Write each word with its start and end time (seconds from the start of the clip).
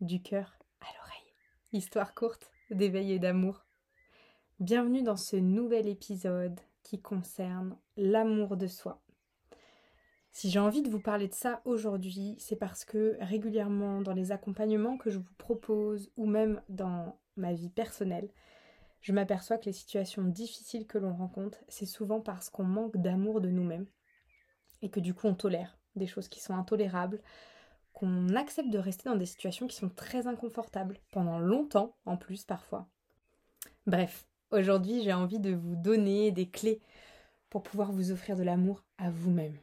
du 0.00 0.22
cœur 0.22 0.58
à 0.80 0.86
l'oreille. 0.96 1.34
Histoire 1.72 2.14
courte 2.14 2.52
d'éveil 2.70 3.12
et 3.12 3.18
d'amour. 3.18 3.66
Bienvenue 4.60 5.02
dans 5.02 5.16
ce 5.16 5.36
nouvel 5.36 5.88
épisode 5.88 6.58
qui 6.82 7.00
concerne 7.00 7.76
l'amour 7.96 8.56
de 8.56 8.66
soi. 8.66 9.02
Si 10.30 10.50
j'ai 10.50 10.60
envie 10.60 10.82
de 10.82 10.90
vous 10.90 11.00
parler 11.00 11.26
de 11.26 11.34
ça 11.34 11.62
aujourd'hui, 11.64 12.36
c'est 12.38 12.56
parce 12.56 12.84
que 12.84 13.16
régulièrement 13.20 14.00
dans 14.00 14.12
les 14.12 14.30
accompagnements 14.30 14.98
que 14.98 15.10
je 15.10 15.18
vous 15.18 15.34
propose 15.36 16.12
ou 16.16 16.26
même 16.26 16.62
dans 16.68 17.18
ma 17.36 17.52
vie 17.52 17.70
personnelle, 17.70 18.30
je 19.00 19.12
m'aperçois 19.12 19.58
que 19.58 19.66
les 19.66 19.72
situations 19.72 20.22
difficiles 20.22 20.86
que 20.86 20.98
l'on 20.98 21.14
rencontre, 21.14 21.58
c'est 21.68 21.86
souvent 21.86 22.20
parce 22.20 22.50
qu'on 22.50 22.64
manque 22.64 22.96
d'amour 22.96 23.40
de 23.40 23.48
nous-mêmes 23.48 23.86
et 24.82 24.90
que 24.90 25.00
du 25.00 25.14
coup 25.14 25.26
on 25.26 25.34
tolère 25.34 25.78
des 25.96 26.06
choses 26.06 26.28
qui 26.28 26.40
sont 26.40 26.54
intolérables, 26.54 27.20
qu'on 27.98 28.36
accepte 28.36 28.70
de 28.70 28.78
rester 28.78 29.08
dans 29.08 29.16
des 29.16 29.26
situations 29.26 29.66
qui 29.66 29.76
sont 29.76 29.88
très 29.88 30.28
inconfortables, 30.28 30.98
pendant 31.10 31.40
longtemps 31.40 31.96
en 32.06 32.16
plus 32.16 32.44
parfois. 32.44 32.86
Bref, 33.88 34.24
aujourd'hui 34.52 35.02
j'ai 35.02 35.12
envie 35.12 35.40
de 35.40 35.52
vous 35.52 35.74
donner 35.74 36.30
des 36.30 36.48
clés 36.48 36.80
pour 37.50 37.64
pouvoir 37.64 37.90
vous 37.90 38.12
offrir 38.12 38.36
de 38.36 38.44
l'amour 38.44 38.84
à 38.98 39.10
vous-même. 39.10 39.56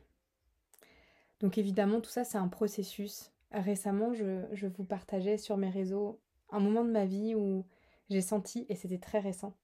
Donc 1.40 1.57
évidemment 1.57 2.02
tout 2.02 2.09
ça 2.09 2.26
c'est 2.26 2.38
un 2.38 2.49
processus. 2.49 3.31
Récemment 3.52 4.13
je, 4.13 4.43
je 4.52 4.67
vous 4.67 4.84
partageais 4.84 5.38
sur 5.38 5.55
mes 5.55 5.70
réseaux 5.70 6.20
un 6.49 6.59
moment 6.59 6.84
de 6.84 6.91
ma 6.91 7.05
vie 7.05 7.35
où 7.35 7.65
j'ai 8.09 8.21
senti, 8.21 8.65
et 8.67 8.76
c'était 8.76 8.98
très 8.98 9.20
récent, 9.20 9.55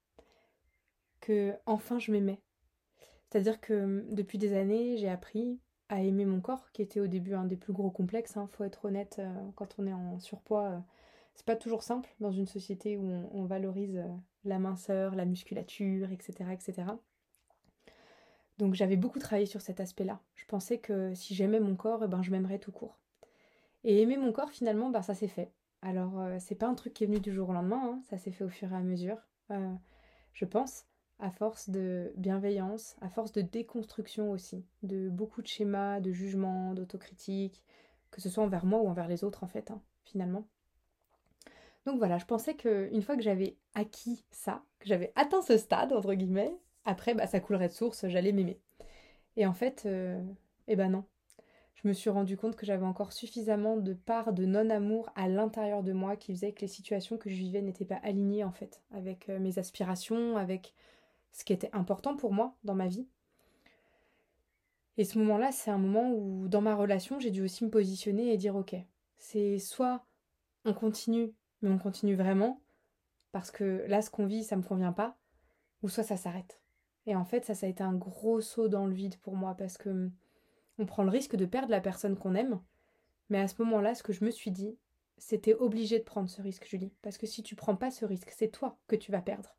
que 1.19 1.53
enfin 1.65 1.99
je 1.99 2.11
m'aimais. 2.13 2.39
C'est-à-dire 3.29 3.59
que 3.59 4.05
depuis 4.11 4.37
des 4.37 4.53
années, 4.53 4.97
j'ai 4.97 5.09
appris 5.09 5.59
aimer 5.99 6.25
mon 6.25 6.39
corps, 6.39 6.71
qui 6.71 6.81
était 6.81 6.99
au 6.99 7.07
début 7.07 7.33
un 7.33 7.45
des 7.45 7.57
plus 7.57 7.73
gros 7.73 7.89
complexes. 7.89 8.37
Hein, 8.37 8.47
faut 8.53 8.63
être 8.63 8.85
honnête, 8.85 9.17
euh, 9.19 9.33
quand 9.55 9.75
on 9.77 9.85
est 9.85 9.93
en 9.93 10.19
surpoids, 10.19 10.69
euh, 10.69 10.79
c'est 11.35 11.45
pas 11.45 11.55
toujours 11.55 11.83
simple 11.83 12.09
dans 12.19 12.31
une 12.31 12.47
société 12.47 12.97
où 12.97 13.11
on, 13.33 13.45
valorise 13.45 13.97
euh, 13.97 14.07
la 14.45 14.59
minceur, 14.59 15.15
la 15.15 15.25
musculature, 15.25 16.11
etc. 16.11 16.49
etc. 16.51 16.83
Donc 18.57 18.73
j'avais 18.75 18.95
beaucoup 18.95 19.19
travaillé 19.19 19.45
sur 19.45 19.61
cet 19.61 19.79
aspect-là. 19.79 20.19
Je 20.35 20.45
pensais 20.45 20.77
que 20.77 21.13
si 21.13 21.35
j'aimais 21.35 21.59
mon 21.59 21.75
corps, 21.75 22.03
eh 22.05 22.07
ben, 22.07 22.21
je 22.21 22.31
m'aimerais 22.31 22.59
tout 22.59 22.71
court. 22.71 22.97
Et 23.83 24.01
aimer 24.01 24.17
mon 24.17 24.31
corps, 24.31 24.51
finalement, 24.51 24.89
ben, 24.89 25.01
ça 25.01 25.13
s'est 25.13 25.27
fait. 25.27 25.51
Alors, 25.81 26.23
c'est 26.39 26.53
pas 26.53 26.67
un 26.67 26.75
truc 26.75 26.93
qui 26.93 27.03
est 27.03 27.07
venu 27.07 27.19
du 27.19 27.33
jour 27.33 27.49
au 27.49 27.53
lendemain, 27.53 27.81
hein, 27.83 28.01
ça 28.07 28.19
s'est 28.19 28.29
fait 28.29 28.43
au 28.43 28.49
fur 28.49 28.71
et 28.71 28.75
à 28.75 28.81
mesure, 28.81 29.17
je 30.33 30.45
pense 30.45 30.85
à 31.21 31.31
force 31.31 31.69
de 31.69 32.11
bienveillance, 32.17 32.95
à 32.99 33.09
force 33.09 33.31
de 33.31 33.41
déconstruction 33.41 34.31
aussi, 34.31 34.65
de 34.83 35.09
beaucoup 35.09 35.41
de 35.41 35.47
schémas, 35.47 35.99
de 35.99 36.11
jugements, 36.11 36.73
d'autocritique, 36.73 37.63
que 38.09 38.21
ce 38.21 38.29
soit 38.29 38.43
envers 38.43 38.65
moi 38.65 38.81
ou 38.81 38.87
envers 38.87 39.07
les 39.07 39.23
autres 39.23 39.43
en 39.43 39.47
fait, 39.47 39.71
hein, 39.71 39.81
finalement. 40.03 40.45
Donc 41.85 41.97
voilà, 41.97 42.17
je 42.17 42.25
pensais 42.25 42.55
qu'une 42.55 43.01
fois 43.01 43.15
que 43.15 43.23
j'avais 43.23 43.55
acquis 43.73 44.25
ça, 44.31 44.63
que 44.79 44.87
j'avais 44.87 45.11
atteint 45.15 45.41
ce 45.41 45.57
stade, 45.57 45.93
entre 45.93 46.13
guillemets, 46.13 46.55
après, 46.85 47.13
bah, 47.13 47.27
ça 47.27 47.39
coulerait 47.39 47.67
de 47.67 47.73
source, 47.73 48.07
j'allais 48.07 48.31
m'aimer. 48.31 48.59
Et 49.37 49.45
en 49.45 49.53
fait, 49.53 49.83
euh, 49.85 50.21
eh 50.67 50.75
ben 50.75 50.89
non. 50.89 51.05
Je 51.75 51.87
me 51.87 51.93
suis 51.93 52.11
rendu 52.11 52.37
compte 52.37 52.55
que 52.55 52.65
j'avais 52.65 52.85
encore 52.85 53.11
suffisamment 53.11 53.77
de 53.77 53.93
part 53.93 54.33
de 54.33 54.45
non-amour 54.45 55.09
à 55.15 55.27
l'intérieur 55.27 55.81
de 55.81 55.93
moi 55.93 56.15
qui 56.15 56.31
faisait 56.33 56.51
que 56.51 56.61
les 56.61 56.67
situations 56.67 57.17
que 57.17 57.29
je 57.29 57.35
vivais 57.35 57.61
n'étaient 57.61 57.85
pas 57.85 57.99
alignées 58.03 58.43
en 58.43 58.51
fait 58.51 58.81
avec 58.91 59.29
euh, 59.29 59.39
mes 59.39 59.57
aspirations, 59.57 60.37
avec 60.37 60.75
ce 61.31 61.43
qui 61.43 61.53
était 61.53 61.69
important 61.73 62.15
pour 62.15 62.33
moi 62.33 62.55
dans 62.63 62.75
ma 62.75 62.87
vie. 62.87 63.07
Et 64.97 65.05
ce 65.05 65.17
moment-là, 65.19 65.51
c'est 65.51 65.71
un 65.71 65.77
moment 65.77 66.11
où, 66.11 66.47
dans 66.47 66.61
ma 66.61 66.75
relation, 66.75 67.19
j'ai 67.19 67.31
dû 67.31 67.41
aussi 67.41 67.63
me 67.63 67.69
positionner 67.69 68.33
et 68.33 68.37
dire 68.37 68.55
ok, 68.55 68.75
c'est 69.17 69.57
soit 69.57 70.05
on 70.65 70.73
continue, 70.73 71.33
mais 71.61 71.69
on 71.69 71.77
continue 71.77 72.15
vraiment, 72.15 72.61
parce 73.31 73.51
que 73.51 73.85
là, 73.87 74.01
ce 74.01 74.09
qu'on 74.09 74.25
vit, 74.25 74.43
ça 74.43 74.57
me 74.57 74.63
convient 74.63 74.91
pas, 74.91 75.17
ou 75.81 75.89
soit 75.89 76.03
ça 76.03 76.17
s'arrête. 76.17 76.59
Et 77.07 77.15
en 77.15 77.25
fait, 77.25 77.45
ça, 77.45 77.55
ça 77.55 77.65
a 77.65 77.69
été 77.69 77.83
un 77.83 77.95
gros 77.95 78.41
saut 78.41 78.67
dans 78.67 78.85
le 78.85 78.93
vide 78.93 79.17
pour 79.19 79.35
moi, 79.35 79.55
parce 79.55 79.77
que 79.77 80.09
on 80.77 80.85
prend 80.85 81.03
le 81.03 81.09
risque 81.09 81.35
de 81.35 81.45
perdre 81.45 81.71
la 81.71 81.81
personne 81.81 82.17
qu'on 82.17 82.35
aime, 82.35 82.61
mais 83.29 83.39
à 83.39 83.47
ce 83.47 83.61
moment-là, 83.63 83.95
ce 83.95 84.03
que 84.03 84.13
je 84.13 84.25
me 84.25 84.31
suis 84.31 84.51
dit, 84.51 84.77
c'était 85.17 85.53
obligé 85.53 85.99
de 85.99 86.03
prendre 86.03 86.29
ce 86.29 86.41
risque, 86.41 86.67
Julie, 86.67 86.93
parce 87.01 87.17
que 87.17 87.27
si 87.27 87.43
tu 87.43 87.55
prends 87.55 87.75
pas 87.75 87.91
ce 87.91 88.05
risque, 88.05 88.31
c'est 88.31 88.49
toi 88.49 88.77
que 88.87 88.95
tu 88.95 89.11
vas 89.11 89.21
perdre 89.21 89.55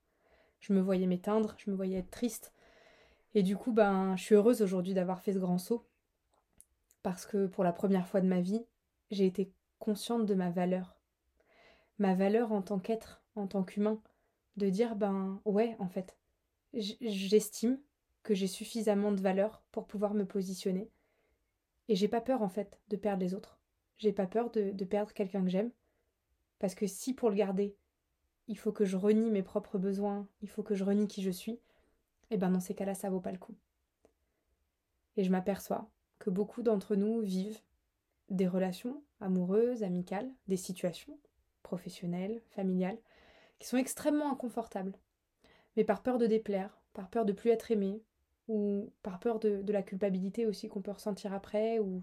je 0.62 0.72
me 0.72 0.80
voyais 0.80 1.06
m'éteindre, 1.06 1.54
je 1.58 1.70
me 1.70 1.76
voyais 1.76 1.98
être 1.98 2.10
triste. 2.10 2.52
Et 3.34 3.42
du 3.42 3.56
coup, 3.56 3.72
ben, 3.72 4.16
je 4.16 4.22
suis 4.22 4.34
heureuse 4.34 4.62
aujourd'hui 4.62 4.94
d'avoir 4.94 5.20
fait 5.20 5.34
ce 5.34 5.38
grand 5.38 5.58
saut. 5.58 5.84
Parce 7.02 7.26
que 7.26 7.46
pour 7.46 7.64
la 7.64 7.72
première 7.72 8.06
fois 8.06 8.20
de 8.20 8.28
ma 8.28 8.40
vie, 8.40 8.64
j'ai 9.10 9.26
été 9.26 9.52
consciente 9.80 10.24
de 10.24 10.34
ma 10.34 10.50
valeur. 10.50 10.96
Ma 11.98 12.14
valeur 12.14 12.52
en 12.52 12.62
tant 12.62 12.78
qu'être, 12.78 13.22
en 13.34 13.46
tant 13.46 13.64
qu'humain. 13.64 14.00
De 14.56 14.70
dire, 14.70 14.94
ben 14.94 15.40
ouais, 15.44 15.74
en 15.78 15.88
fait, 15.88 16.16
j'estime 16.74 17.80
que 18.22 18.34
j'ai 18.34 18.46
suffisamment 18.46 19.10
de 19.10 19.20
valeur 19.20 19.62
pour 19.72 19.86
pouvoir 19.86 20.14
me 20.14 20.24
positionner. 20.24 20.90
Et 21.88 21.96
j'ai 21.96 22.08
pas 22.08 22.20
peur, 22.20 22.42
en 22.42 22.48
fait, 22.48 22.78
de 22.88 22.96
perdre 22.96 23.22
les 23.22 23.34
autres. 23.34 23.58
J'ai 23.98 24.12
pas 24.12 24.26
peur 24.26 24.50
de, 24.50 24.70
de 24.70 24.84
perdre 24.84 25.12
quelqu'un 25.12 25.42
que 25.42 25.50
j'aime. 25.50 25.72
Parce 26.60 26.76
que 26.76 26.86
si 26.86 27.14
pour 27.14 27.30
le 27.30 27.34
garder, 27.34 27.74
il 28.48 28.58
faut 28.58 28.72
que 28.72 28.84
je 28.84 28.96
renie 28.96 29.30
mes 29.30 29.42
propres 29.42 29.78
besoins, 29.78 30.26
il 30.42 30.48
faut 30.48 30.62
que 30.62 30.74
je 30.74 30.84
renie 30.84 31.08
qui 31.08 31.22
je 31.22 31.30
suis, 31.30 31.52
et 31.52 32.36
eh 32.36 32.36
ben 32.38 32.50
dans 32.50 32.60
ces 32.60 32.74
cas-là, 32.74 32.94
ça 32.94 33.10
vaut 33.10 33.20
pas 33.20 33.32
le 33.32 33.38
coup. 33.38 33.54
Et 35.16 35.24
je 35.24 35.30
m'aperçois 35.30 35.88
que 36.18 36.30
beaucoup 36.30 36.62
d'entre 36.62 36.96
nous 36.96 37.20
vivent 37.20 37.60
des 38.30 38.48
relations 38.48 39.02
amoureuses, 39.20 39.82
amicales, 39.82 40.30
des 40.48 40.56
situations 40.56 41.18
professionnelles, 41.62 42.40
familiales, 42.50 42.98
qui 43.58 43.68
sont 43.68 43.76
extrêmement 43.76 44.32
inconfortables. 44.32 44.94
Mais 45.76 45.84
par 45.84 46.02
peur 46.02 46.18
de 46.18 46.26
déplaire, 46.26 46.78
par 46.94 47.08
peur 47.08 47.24
de 47.24 47.32
plus 47.32 47.50
être 47.50 47.70
aimé, 47.70 48.02
ou 48.48 48.90
par 49.02 49.20
peur 49.20 49.38
de, 49.38 49.72
la 49.72 49.82
culpabilité 49.82 50.46
aussi 50.46 50.68
qu'on 50.68 50.82
peut 50.82 50.90
ressentir 50.90 51.32
après, 51.32 51.78
ou 51.78 52.02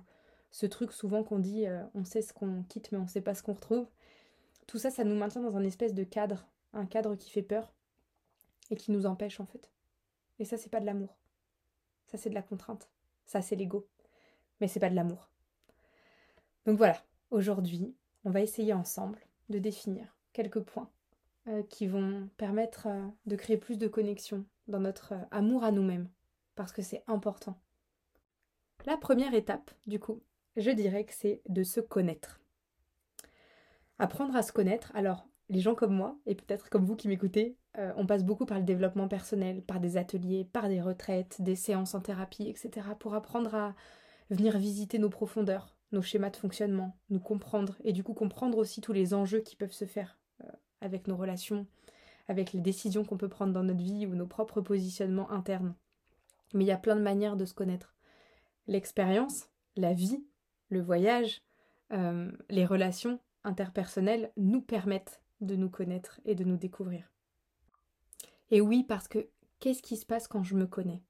ce 0.52 0.66
truc 0.66 0.92
souvent 0.92 1.24
qu'on 1.24 1.40
dit 1.40 1.68
euh, 1.68 1.84
on 1.94 2.04
sait 2.04 2.22
ce 2.22 2.34
qu'on 2.34 2.64
quitte 2.64 2.92
mais 2.92 2.98
on 2.98 3.08
sait 3.08 3.22
pas 3.22 3.36
ce 3.36 3.44
qu'on 3.44 3.54
retrouve, 3.54 3.88
tout 4.70 4.78
ça, 4.78 4.92
ça 4.92 5.04
nous 5.04 5.16
maintient 5.16 5.42
dans 5.42 5.58
un 5.58 5.64
espèce 5.64 5.96
de 5.96 6.04
cadre, 6.04 6.46
un 6.74 6.86
cadre 6.86 7.16
qui 7.16 7.32
fait 7.32 7.42
peur 7.42 7.74
et 8.70 8.76
qui 8.76 8.92
nous 8.92 9.08
empêche 9.08 9.40
en 9.40 9.48
fait. 9.48 9.72
Et 10.38 10.46
ça, 10.46 10.58
c'est 10.58 10.70
pas 10.70 10.80
de 10.80 10.86
l'amour. 10.86 11.18
Ça, 12.06 12.20
c'est 12.20 12.30
de 12.30 12.36
la 12.36 12.44
contrainte. 12.44 12.88
Ça, 13.26 13.42
c'est 13.42 13.56
l'ego. 13.56 13.88
Mais 14.62 14.68
c'est 14.68 14.80
pas 14.80 14.92
de 14.92 14.96
l'amour. 14.96 15.32
Donc 16.68 16.78
voilà, 16.78 17.04
aujourd'hui, 17.32 17.96
on 18.26 18.30
va 18.30 18.42
essayer 18.42 18.72
ensemble 18.72 19.20
de 19.50 19.58
définir 19.58 20.16
quelques 20.34 20.62
points 20.62 20.92
euh, 21.48 21.64
qui 21.64 21.88
vont 21.88 22.30
permettre 22.38 22.86
euh, 22.88 23.08
de 23.26 23.36
créer 23.36 23.58
plus 23.58 23.80
de 23.80 23.88
connexion 23.88 24.46
dans 24.68 24.80
notre 24.80 25.14
euh, 25.14 25.26
amour 25.32 25.64
à 25.64 25.72
nous-mêmes, 25.72 26.10
parce 26.54 26.72
que 26.72 26.84
c'est 26.84 27.04
important. 27.08 27.60
La 28.86 28.98
première 28.98 29.34
étape, 29.34 29.72
du 29.88 30.00
coup, 30.00 30.22
je 30.58 30.70
dirais 30.70 31.06
que 31.06 31.14
c'est 31.14 31.42
de 31.50 31.64
se 31.64 31.80
connaître. 31.80 32.39
Apprendre 34.00 34.36
à 34.36 34.44
se 34.44 34.52
connaître, 34.52 34.92
alors 34.96 35.28
les 35.50 35.60
gens 35.60 35.76
comme 35.76 35.94
moi, 35.94 36.18
et 36.26 36.36
peut-être 36.36 36.70
comme 36.70 36.86
vous 36.86 36.96
qui 36.96 37.08
m'écoutez, 37.08 37.58
euh, 37.78 37.92
on 37.98 38.06
passe 38.06 38.24
beaucoup 38.24 38.46
par 38.46 38.60
le 38.60 38.64
développement 38.64 39.08
personnel, 39.08 39.62
par 39.64 39.80
des 39.80 39.98
ateliers, 39.98 40.46
par 40.46 40.70
des 40.70 40.82
retraites, 40.82 41.42
des 41.42 41.56
séances 41.56 41.96
en 41.96 42.02
thérapie, 42.02 42.48
etc., 42.48 42.88
pour 43.00 43.14
apprendre 43.14 43.54
à 43.56 43.76
venir 44.30 44.58
visiter 44.58 45.00
nos 45.00 45.10
profondeurs, 45.10 45.76
nos 45.92 46.02
schémas 46.02 46.30
de 46.30 46.38
fonctionnement, 46.38 46.98
nous 47.10 47.20
comprendre, 47.20 47.76
et 47.84 47.94
du 47.94 48.04
coup 48.04 48.14
comprendre 48.14 48.58
aussi 48.58 48.80
tous 48.80 48.94
les 48.94 49.14
enjeux 49.14 49.40
qui 49.40 49.56
peuvent 49.56 49.74
se 49.74 49.86
faire 49.86 50.20
euh, 50.44 50.52
avec 50.82 51.08
nos 51.08 51.18
relations, 51.18 51.66
avec 52.28 52.54
les 52.54 52.62
décisions 52.62 53.04
qu'on 53.04 53.18
peut 53.18 53.28
prendre 53.28 53.54
dans 53.54 53.64
notre 53.64 53.82
vie 53.82 54.06
ou 54.06 54.14
nos 54.16 54.28
propres 54.28 54.62
positionnements 54.62 55.32
internes. 55.32 55.74
Mais 56.54 56.64
il 56.64 56.68
y 56.68 56.72
a 56.72 56.78
plein 56.78 56.96
de 56.96 57.02
manières 57.02 57.38
de 57.38 57.46
se 57.46 57.56
connaître. 57.56 57.96
L'expérience, 58.68 59.50
la 59.76 59.94
vie, 59.94 60.24
le 60.70 60.80
voyage, 60.80 61.42
euh, 61.92 62.32
les 62.50 62.66
relations, 62.66 63.20
interpersonnelles 63.44 64.32
nous 64.38 64.62
permettent 64.62 65.22
de 65.42 65.56
nous 65.56 65.70
connaître 65.70 66.20
et 66.26 66.36
de 66.36 66.44
nous 66.44 66.58
découvrir. 66.58 67.12
Et 68.52 68.62
oui, 68.62 68.84
parce 68.84 69.08
que 69.08 69.28
qu'est-ce 69.60 69.82
qui 69.82 69.98
se 69.98 70.06
passe 70.06 70.28
quand 70.28 70.44
je 70.44 70.56
me 70.56 70.68
connais? 70.68 71.02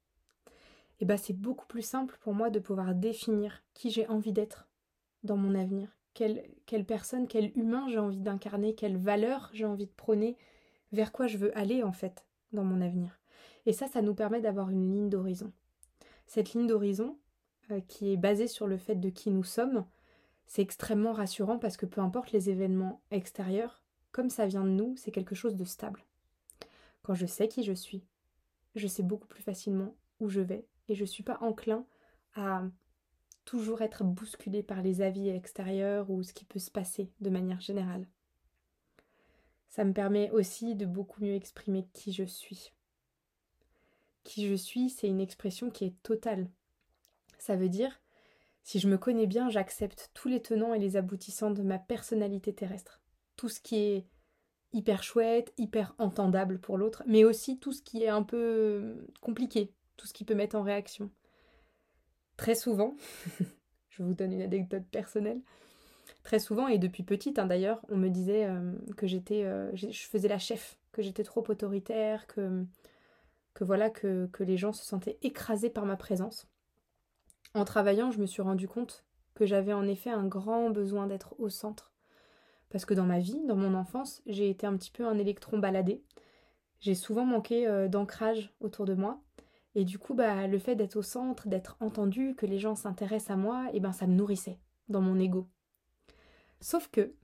Eh 1.00 1.04
bien, 1.06 1.16
c'est 1.16 1.36
beaucoup 1.36 1.66
plus 1.66 1.82
simple 1.82 2.18
pour 2.20 2.34
moi 2.34 2.50
de 2.50 2.58
pouvoir 2.58 2.94
définir 2.94 3.62
qui 3.74 3.90
j'ai 3.90 4.06
envie 4.08 4.32
d'être 4.32 4.68
dans 5.22 5.36
mon 5.36 5.54
avenir, 5.54 5.88
quelle, 6.14 6.84
personne, 6.86 7.26
quel 7.26 7.56
humain 7.56 7.86
j'ai 7.88 7.98
envie 7.98 8.20
d'incarner, 8.20 8.74
quelle 8.74 8.96
valeur 8.96 9.50
j'ai 9.52 9.64
envie 9.64 9.86
de 9.86 9.92
prôner, 9.92 10.36
vers 10.92 11.12
quoi 11.12 11.26
je 11.26 11.38
veux 11.38 11.56
aller 11.56 11.82
en 11.82 11.92
fait 11.92 12.26
dans 12.52 12.64
mon 12.64 12.80
avenir. 12.80 13.18
Et 13.66 13.72
ça, 13.72 13.86
ça 13.86 14.02
nous 14.02 14.14
permet 14.14 14.40
d'avoir 14.40 14.70
une 14.70 14.92
ligne 14.92 15.08
d'horizon. 15.08 15.52
Cette 16.26 16.52
ligne 16.52 16.66
d'horizon, 16.66 17.18
euh, 17.70 17.80
qui 17.88 18.12
est 18.12 18.16
basée 18.16 18.48
sur 18.48 18.66
le 18.66 18.76
fait 18.76 18.96
de 18.96 19.08
qui 19.08 19.30
nous 19.30 19.44
sommes, 19.44 19.86
c'est 20.50 20.62
extrêmement 20.62 21.12
rassurant 21.12 21.60
parce 21.60 21.76
que 21.76 21.86
peu 21.86 22.00
importe 22.00 22.32
les 22.32 22.50
événements 22.50 23.00
extérieurs, 23.12 23.84
comme 24.10 24.30
ça 24.30 24.48
vient 24.48 24.64
de 24.64 24.70
nous, 24.70 24.96
c'est 24.96 25.12
quelque 25.12 25.36
chose 25.36 25.54
de 25.54 25.62
stable. 25.62 26.04
Quand 27.02 27.14
je 27.14 27.24
sais 27.24 27.46
qui 27.46 27.62
je 27.62 27.72
suis, 27.72 28.02
je 28.74 28.88
sais 28.88 29.04
beaucoup 29.04 29.28
plus 29.28 29.44
facilement 29.44 29.94
où 30.18 30.28
je 30.28 30.40
vais 30.40 30.66
et 30.88 30.96
je 30.96 31.02
ne 31.02 31.06
suis 31.06 31.22
pas 31.22 31.38
enclin 31.40 31.86
à 32.34 32.64
toujours 33.44 33.80
être 33.82 34.02
bousculée 34.02 34.64
par 34.64 34.82
les 34.82 35.02
avis 35.02 35.28
extérieurs 35.28 36.10
ou 36.10 36.24
ce 36.24 36.32
qui 36.32 36.44
peut 36.44 36.58
se 36.58 36.72
passer 36.72 37.12
de 37.20 37.30
manière 37.30 37.60
générale. 37.60 38.08
Ça 39.68 39.84
me 39.84 39.92
permet 39.92 40.32
aussi 40.32 40.74
de 40.74 40.84
beaucoup 40.84 41.22
mieux 41.22 41.36
exprimer 41.36 41.86
qui 41.92 42.12
je 42.12 42.24
suis. 42.24 42.72
Qui 44.24 44.48
je 44.48 44.54
suis, 44.54 44.90
c'est 44.90 45.06
une 45.06 45.20
expression 45.20 45.70
qui 45.70 45.84
est 45.84 46.02
totale. 46.02 46.50
Ça 47.38 47.54
veut 47.54 47.68
dire, 47.68 48.00
si 48.62 48.78
je 48.78 48.88
me 48.88 48.98
connais 48.98 49.26
bien, 49.26 49.48
j'accepte 49.48 50.10
tous 50.14 50.28
les 50.28 50.40
tenants 50.40 50.74
et 50.74 50.78
les 50.78 50.96
aboutissants 50.96 51.50
de 51.50 51.62
ma 51.62 51.78
personnalité 51.78 52.52
terrestre. 52.52 53.00
Tout 53.36 53.48
ce 53.48 53.60
qui 53.60 53.76
est 53.76 54.06
hyper 54.72 55.02
chouette, 55.02 55.52
hyper 55.58 55.94
entendable 55.98 56.60
pour 56.60 56.78
l'autre, 56.78 57.02
mais 57.06 57.24
aussi 57.24 57.58
tout 57.58 57.72
ce 57.72 57.82
qui 57.82 58.02
est 58.02 58.08
un 58.08 58.22
peu 58.22 59.06
compliqué, 59.20 59.72
tout 59.96 60.06
ce 60.06 60.12
qui 60.12 60.24
peut 60.24 60.34
mettre 60.34 60.56
en 60.56 60.62
réaction. 60.62 61.10
Très 62.36 62.54
souvent, 62.54 62.94
je 63.90 64.02
vous 64.02 64.14
donne 64.14 64.32
une 64.32 64.42
anecdote 64.42 64.84
personnelle, 64.90 65.40
très 66.22 66.38
souvent, 66.38 66.68
et 66.68 66.78
depuis 66.78 67.02
petite 67.02 67.38
hein, 67.38 67.46
d'ailleurs, 67.46 67.80
on 67.88 67.96
me 67.96 68.08
disait 68.08 68.46
euh, 68.46 68.72
que 68.96 69.06
j'étais, 69.06 69.44
euh, 69.44 69.74
je 69.74 70.06
faisais 70.06 70.28
la 70.28 70.38
chef, 70.38 70.78
que 70.92 71.02
j'étais 71.02 71.24
trop 71.24 71.44
autoritaire, 71.48 72.26
que, 72.26 72.64
voilà, 73.60 73.90
que 73.90 74.28
les 74.38 74.56
gens 74.56 74.72
se 74.72 74.84
sentaient 74.84 75.18
écrasés 75.22 75.70
par 75.70 75.84
ma 75.84 75.96
présence. 75.96 76.48
En 77.54 77.64
travaillant, 77.64 78.10
je 78.10 78.20
me 78.20 78.26
suis 78.26 78.42
rendu 78.42 78.68
compte 78.68 79.04
que 79.34 79.46
j'avais 79.46 79.72
en 79.72 79.86
effet 79.86 80.10
un 80.10 80.26
grand 80.26 80.70
besoin 80.70 81.06
d'être 81.06 81.34
au 81.38 81.48
centre. 81.48 81.92
Parce 82.70 82.84
que 82.84 82.94
dans 82.94 83.04
ma 83.04 83.18
vie, 83.18 83.40
dans 83.46 83.56
mon 83.56 83.74
enfance, 83.74 84.22
j'ai 84.26 84.48
été 84.48 84.66
un 84.66 84.76
petit 84.76 84.92
peu 84.92 85.06
un 85.06 85.18
électron 85.18 85.58
baladé. 85.58 86.02
J'ai 86.78 86.94
souvent 86.94 87.24
manqué 87.24 87.66
euh, 87.66 87.88
d'ancrage 87.88 88.54
autour 88.60 88.86
de 88.86 88.94
moi. 88.94 89.20
Et 89.74 89.84
du 89.84 89.98
coup, 89.98 90.14
bah, 90.14 90.46
le 90.46 90.58
fait 90.58 90.76
d'être 90.76 90.96
au 90.96 91.02
centre, 91.02 91.48
d'être 91.48 91.76
entendu, 91.80 92.34
que 92.34 92.46
les 92.46 92.58
gens 92.58 92.74
s'intéressent 92.74 93.30
à 93.30 93.36
moi, 93.36 93.66
et 93.68 93.76
eh 93.76 93.80
ben 93.80 93.92
ça 93.92 94.06
me 94.06 94.14
nourrissait 94.14 94.58
dans 94.88 95.00
mon 95.00 95.18
ego. 95.18 95.48
Sauf 96.60 96.88
que, 96.88 97.14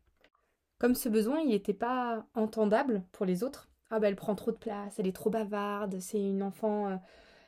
comme 0.78 0.94
ce 0.94 1.08
besoin, 1.08 1.40
il 1.40 1.49
n'était 1.49 1.75
pas 1.75 2.25
entendable 2.34 3.02
pour 3.12 3.26
les 3.26 3.43
autres, 3.43 3.69
ah 3.90 3.99
bah 3.99 4.08
elle 4.08 4.17
prend 4.17 4.34
trop 4.34 4.52
de 4.52 4.56
place, 4.56 4.99
elle 4.99 5.06
est 5.06 5.12
trop 5.12 5.31
bavarde, 5.31 5.99
c'est 6.00 6.20
une 6.20 6.43
enfant, 6.43 6.88
euh, 6.88 6.96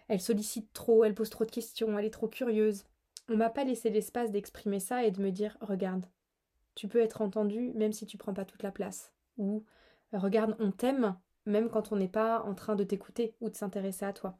elle 0.08 0.20
sollicite 0.20 0.72
trop, 0.72 1.05
elle 1.05 1.14
pose 1.14 1.31
trop 1.31 1.44
de 1.44 1.50
questions, 1.50 1.99
elle 1.99 2.05
est 2.05 2.10
trop 2.10 2.28
curieuse. 2.28 2.84
On 3.28 3.37
m'a 3.37 3.50
pas 3.50 3.64
laissé 3.64 3.90
l'espace 3.90 4.31
d'exprimer 4.31 4.81
ça 4.81 5.05
et 5.05 5.10
de 5.10 5.22
me 5.22 5.31
dire 5.31 5.56
regarde, 5.60 6.06
tu 6.75 6.88
peux 6.88 7.00
être 7.00 7.22
entendu 7.22 7.72
même 7.75 7.93
si 7.93 8.06
tu 8.06 8.16
prends 8.16 8.34
pas 8.34 8.44
toute 8.44 8.62
la 8.62 8.72
place. 8.72 9.12
Ou 9.37 9.64
regarde, 10.12 10.56
on 10.58 10.70
t'aime 10.70 11.16
même 11.44 11.69
quand 11.69 11.93
on 11.93 11.96
n'est 11.96 12.08
pas 12.08 12.43
en 12.43 12.55
train 12.55 12.75
de 12.75 12.84
t'écouter 12.84 13.34
ou 13.40 13.50
de 13.50 13.56
s'intéresser 13.56 14.05
à 14.05 14.12
toi. 14.12 14.38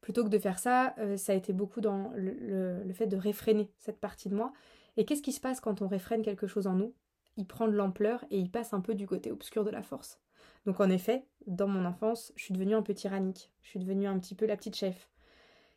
Plutôt 0.00 0.24
que 0.24 0.28
de 0.28 0.38
faire 0.38 0.58
ça, 0.58 0.94
euh, 0.98 1.16
ça 1.16 1.32
a 1.32 1.36
été 1.36 1.52
beaucoup 1.52 1.80
dans 1.80 2.12
le 2.14 2.92
fait 2.92 3.06
de 3.06 3.16
réfréner 3.16 3.70
cette 3.78 4.00
partie 4.00 4.28
de 4.28 4.34
moi 4.34 4.52
et 4.96 5.04
qu'est-ce 5.04 5.22
qui 5.22 5.32
se 5.32 5.40
passe 5.40 5.60
quand 5.60 5.82
on 5.82 5.88
réfrène 5.88 6.22
quelque 6.22 6.46
chose 6.46 6.66
en 6.66 6.74
nous? 6.74 6.94
Il 7.36 7.46
prend 7.46 7.66
de 7.66 7.72
l'ampleur 7.72 8.24
et 8.30 8.38
il 8.38 8.50
passe 8.50 8.72
un 8.72 8.80
peu 8.80 8.94
du 8.94 9.06
côté 9.06 9.30
obscur 9.30 9.64
de 9.64 9.70
la 9.70 9.82
force. 9.82 10.20
Donc 10.66 10.80
en 10.80 10.90
effet, 10.90 11.26
dans 11.46 11.68
mon 11.68 11.84
enfance, 11.84 12.32
je 12.36 12.44
suis 12.44 12.54
devenue 12.54 12.74
un 12.74 12.82
peu 12.82 12.94
tyrannique, 12.94 13.50
je 13.62 13.70
suis 13.70 13.80
devenue 13.80 14.06
un 14.06 14.18
petit 14.18 14.34
peu 14.34 14.46
la 14.46 14.56
petite 14.56 14.76
chef. 14.76 15.08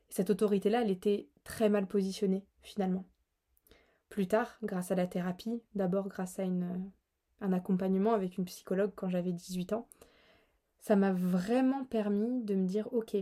cette 0.10 0.30
autorité-là, 0.30 0.82
elle 0.82 0.92
était 0.92 1.28
très 1.44 1.70
mal 1.70 1.88
positionnée, 1.88 2.46
finalement. 2.62 3.06
Plus 4.10 4.28
tard, 4.28 4.58
grâce 4.62 4.92
à 4.92 4.96
la 4.96 5.08
thérapie, 5.08 5.64
d'abord 5.74 6.08
grâce 6.08 6.38
à 6.38 6.44
une, 6.44 6.92
un 7.42 7.54
accompagnement 7.54 8.14
avec 8.14 8.38
une 8.38 8.46
psychologue 8.46 8.92
quand 8.96 9.10
j'avais 9.10 9.32
18 9.32 9.74
ans, 9.74 9.88
ça 10.80 10.96
m'a 10.96 11.14
vraiment 11.14 11.86
permis 11.86 12.44
de 12.44 12.56
me 12.56 12.68
dire, 12.68 12.94
ok, 12.94 13.16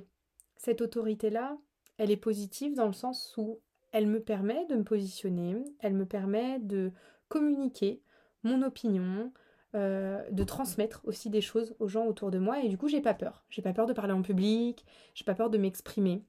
cette 0.57 0.81
autorité-là, 0.81 1.57
elle 1.97 2.11
est 2.11 2.17
positive 2.17 2.75
dans 2.75 2.87
le 2.87 2.93
sens 2.93 3.35
où 3.37 3.59
elle 3.91 4.07
me 4.07 4.21
permet 4.21 4.65
de 4.65 4.75
me 4.75 4.83
positionner, 4.83 5.63
elle 5.79 5.93
me 5.93 6.05
permet 6.05 6.59
de 6.59 6.91
communiquer 7.29 8.01
mon 8.43 8.61
opinion, 8.63 9.31
euh, 9.73 10.21
de 10.31 10.43
transmettre 10.43 11.01
aussi 11.05 11.29
des 11.29 11.41
choses 11.41 11.75
aux 11.79 11.87
gens 11.87 12.05
autour 12.05 12.29
de 12.29 12.39
moi 12.39 12.61
et 12.61 12.67
du 12.67 12.77
coup 12.77 12.87
j'ai 12.87 13.01
pas 13.01 13.13
peur. 13.13 13.45
J'ai 13.49 13.61
pas 13.61 13.73
peur 13.73 13.85
de 13.85 13.93
parler 13.93 14.13
en 14.13 14.21
public, 14.21 14.85
j'ai 15.13 15.23
pas 15.23 15.35
peur 15.35 15.49
de 15.49 15.57
m'exprimer 15.57 16.23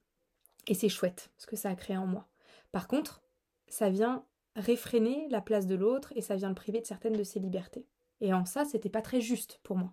et 0.68 0.74
c'est 0.74 0.88
chouette 0.88 1.30
ce 1.38 1.46
que 1.46 1.56
ça 1.56 1.70
a 1.70 1.74
créé 1.74 1.96
en 1.96 2.06
moi. 2.06 2.28
Par 2.70 2.88
contre, 2.88 3.22
ça 3.68 3.90
vient 3.90 4.24
réfréner 4.56 5.28
la 5.30 5.40
place 5.40 5.66
de 5.66 5.74
l'autre 5.74 6.12
et 6.14 6.20
ça 6.20 6.36
vient 6.36 6.48
le 6.48 6.54
priver 6.54 6.80
de 6.80 6.86
certaines 6.86 7.16
de 7.16 7.24
ses 7.24 7.40
libertés. 7.40 7.86
Et 8.20 8.32
en 8.32 8.44
ça, 8.44 8.64
c'était 8.64 8.90
pas 8.90 9.02
très 9.02 9.20
juste 9.20 9.60
pour 9.62 9.76
moi. 9.76 9.92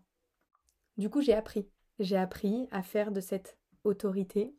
Du 0.97 1.09
coup, 1.09 1.21
j'ai 1.21 1.33
appris. 1.33 1.67
J'ai 1.99 2.17
appris 2.17 2.67
à 2.71 2.83
faire 2.83 3.11
de 3.11 3.21
cette 3.21 3.57
autorité 3.83 4.53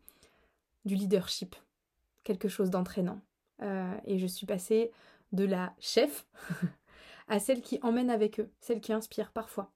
du 0.84 0.94
leadership, 0.94 1.54
quelque 2.24 2.48
chose 2.48 2.70
d'entraînant. 2.70 3.20
Euh, 3.62 3.94
et 4.04 4.18
je 4.18 4.26
suis 4.26 4.46
passée 4.46 4.90
de 5.32 5.44
la 5.44 5.74
chef 5.78 6.26
à 7.30 7.38
celle 7.38 7.62
qui 7.62 7.78
emmène 7.82 8.10
avec 8.10 8.40
eux, 8.40 8.50
celle 8.60 8.80
qui 8.80 8.92
inspire 8.92 9.30
parfois. 9.30 9.70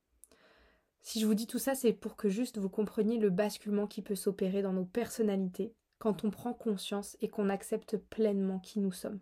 Si 1.02 1.20
je 1.20 1.26
vous 1.26 1.34
dis 1.34 1.46
tout 1.46 1.60
ça, 1.60 1.74
c'est 1.74 1.92
pour 1.92 2.16
que 2.16 2.28
juste 2.28 2.58
vous 2.58 2.68
compreniez 2.68 3.16
le 3.16 3.30
basculement 3.30 3.86
qui 3.86 4.02
peut 4.02 4.16
s'opérer 4.16 4.60
dans 4.60 4.72
nos 4.72 4.84
personnalités 4.84 5.72
quand 5.98 6.24
on 6.24 6.30
prend 6.30 6.52
conscience 6.52 7.16
et 7.20 7.28
qu'on 7.28 7.48
accepte 7.48 7.96
pleinement 7.96 8.58
qui 8.58 8.80
nous 8.80 8.92
sommes. 8.92 9.20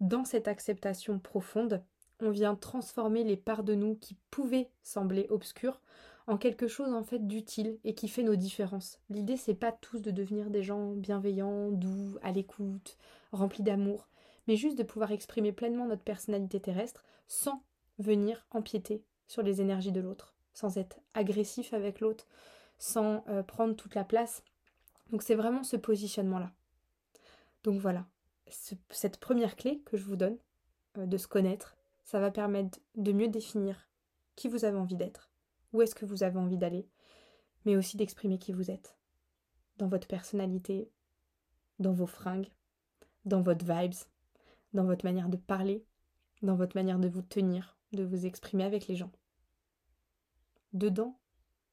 Dans 0.00 0.24
cette 0.24 0.48
acceptation 0.48 1.18
profonde, 1.18 1.84
on 2.20 2.30
vient 2.30 2.54
transformer 2.54 3.22
les 3.22 3.36
parts 3.36 3.64
de 3.64 3.74
nous 3.74 3.96
qui 3.96 4.16
pouvaient 4.30 4.70
sembler 4.82 5.26
obscures 5.28 5.82
en 6.26 6.38
quelque 6.38 6.68
chose 6.68 6.92
en 6.92 7.04
fait 7.04 7.26
d'utile 7.26 7.78
et 7.84 7.94
qui 7.94 8.08
fait 8.08 8.22
nos 8.22 8.36
différences. 8.36 8.98
L'idée 9.10 9.36
c'est 9.36 9.54
pas 9.54 9.72
tous 9.72 10.00
de 10.00 10.10
devenir 10.10 10.48
des 10.48 10.62
gens 10.62 10.92
bienveillants, 10.92 11.70
doux, 11.70 12.16
à 12.22 12.32
l'écoute, 12.32 12.96
remplis 13.32 13.62
d'amour, 13.62 14.08
mais 14.46 14.56
juste 14.56 14.78
de 14.78 14.82
pouvoir 14.82 15.12
exprimer 15.12 15.52
pleinement 15.52 15.86
notre 15.86 16.02
personnalité 16.02 16.60
terrestre 16.60 17.04
sans 17.28 17.62
venir 17.98 18.44
empiéter 18.50 19.04
sur 19.26 19.42
les 19.42 19.60
énergies 19.60 19.92
de 19.92 20.00
l'autre, 20.00 20.34
sans 20.52 20.78
être 20.78 21.00
agressif 21.14 21.72
avec 21.72 22.00
l'autre, 22.00 22.26
sans 22.78 23.24
euh, 23.28 23.42
prendre 23.42 23.76
toute 23.76 23.94
la 23.94 24.04
place. 24.04 24.42
Donc 25.10 25.22
c'est 25.22 25.34
vraiment 25.34 25.62
ce 25.62 25.76
positionnement-là. 25.76 26.52
Donc 27.64 27.80
voilà, 27.80 28.06
cette 28.48 29.18
première 29.18 29.56
clé 29.56 29.80
que 29.84 29.96
je 29.96 30.04
vous 30.04 30.16
donne, 30.16 30.38
euh, 30.96 31.06
de 31.06 31.16
se 31.16 31.28
connaître, 31.28 31.76
ça 32.02 32.18
va 32.18 32.30
permettre 32.30 32.80
de 32.94 33.12
mieux 33.12 33.28
définir 33.28 33.88
qui 34.34 34.48
vous 34.48 34.64
avez 34.64 34.78
envie 34.78 34.96
d'être, 34.96 35.30
où 35.72 35.82
est-ce 35.82 35.94
que 35.94 36.06
vous 36.06 36.22
avez 36.22 36.38
envie 36.38 36.56
d'aller, 36.56 36.88
mais 37.64 37.76
aussi 37.76 37.96
d'exprimer 37.96 38.38
qui 38.38 38.52
vous 38.52 38.70
êtes, 38.70 38.96
dans 39.76 39.88
votre 39.88 40.06
personnalité, 40.06 40.90
dans 41.78 41.92
vos 41.92 42.06
fringues, 42.06 42.50
dans 43.24 43.42
votre 43.42 43.64
vibes, 43.64 43.94
dans 44.72 44.84
votre 44.84 45.04
manière 45.04 45.28
de 45.28 45.36
parler, 45.36 45.84
dans 46.42 46.56
votre 46.56 46.76
manière 46.76 46.98
de 46.98 47.08
vous 47.08 47.22
tenir, 47.22 47.76
de 47.92 48.04
vous 48.04 48.26
exprimer 48.26 48.64
avec 48.64 48.86
les 48.86 48.96
gens. 48.96 49.12
Dedans 50.72 51.18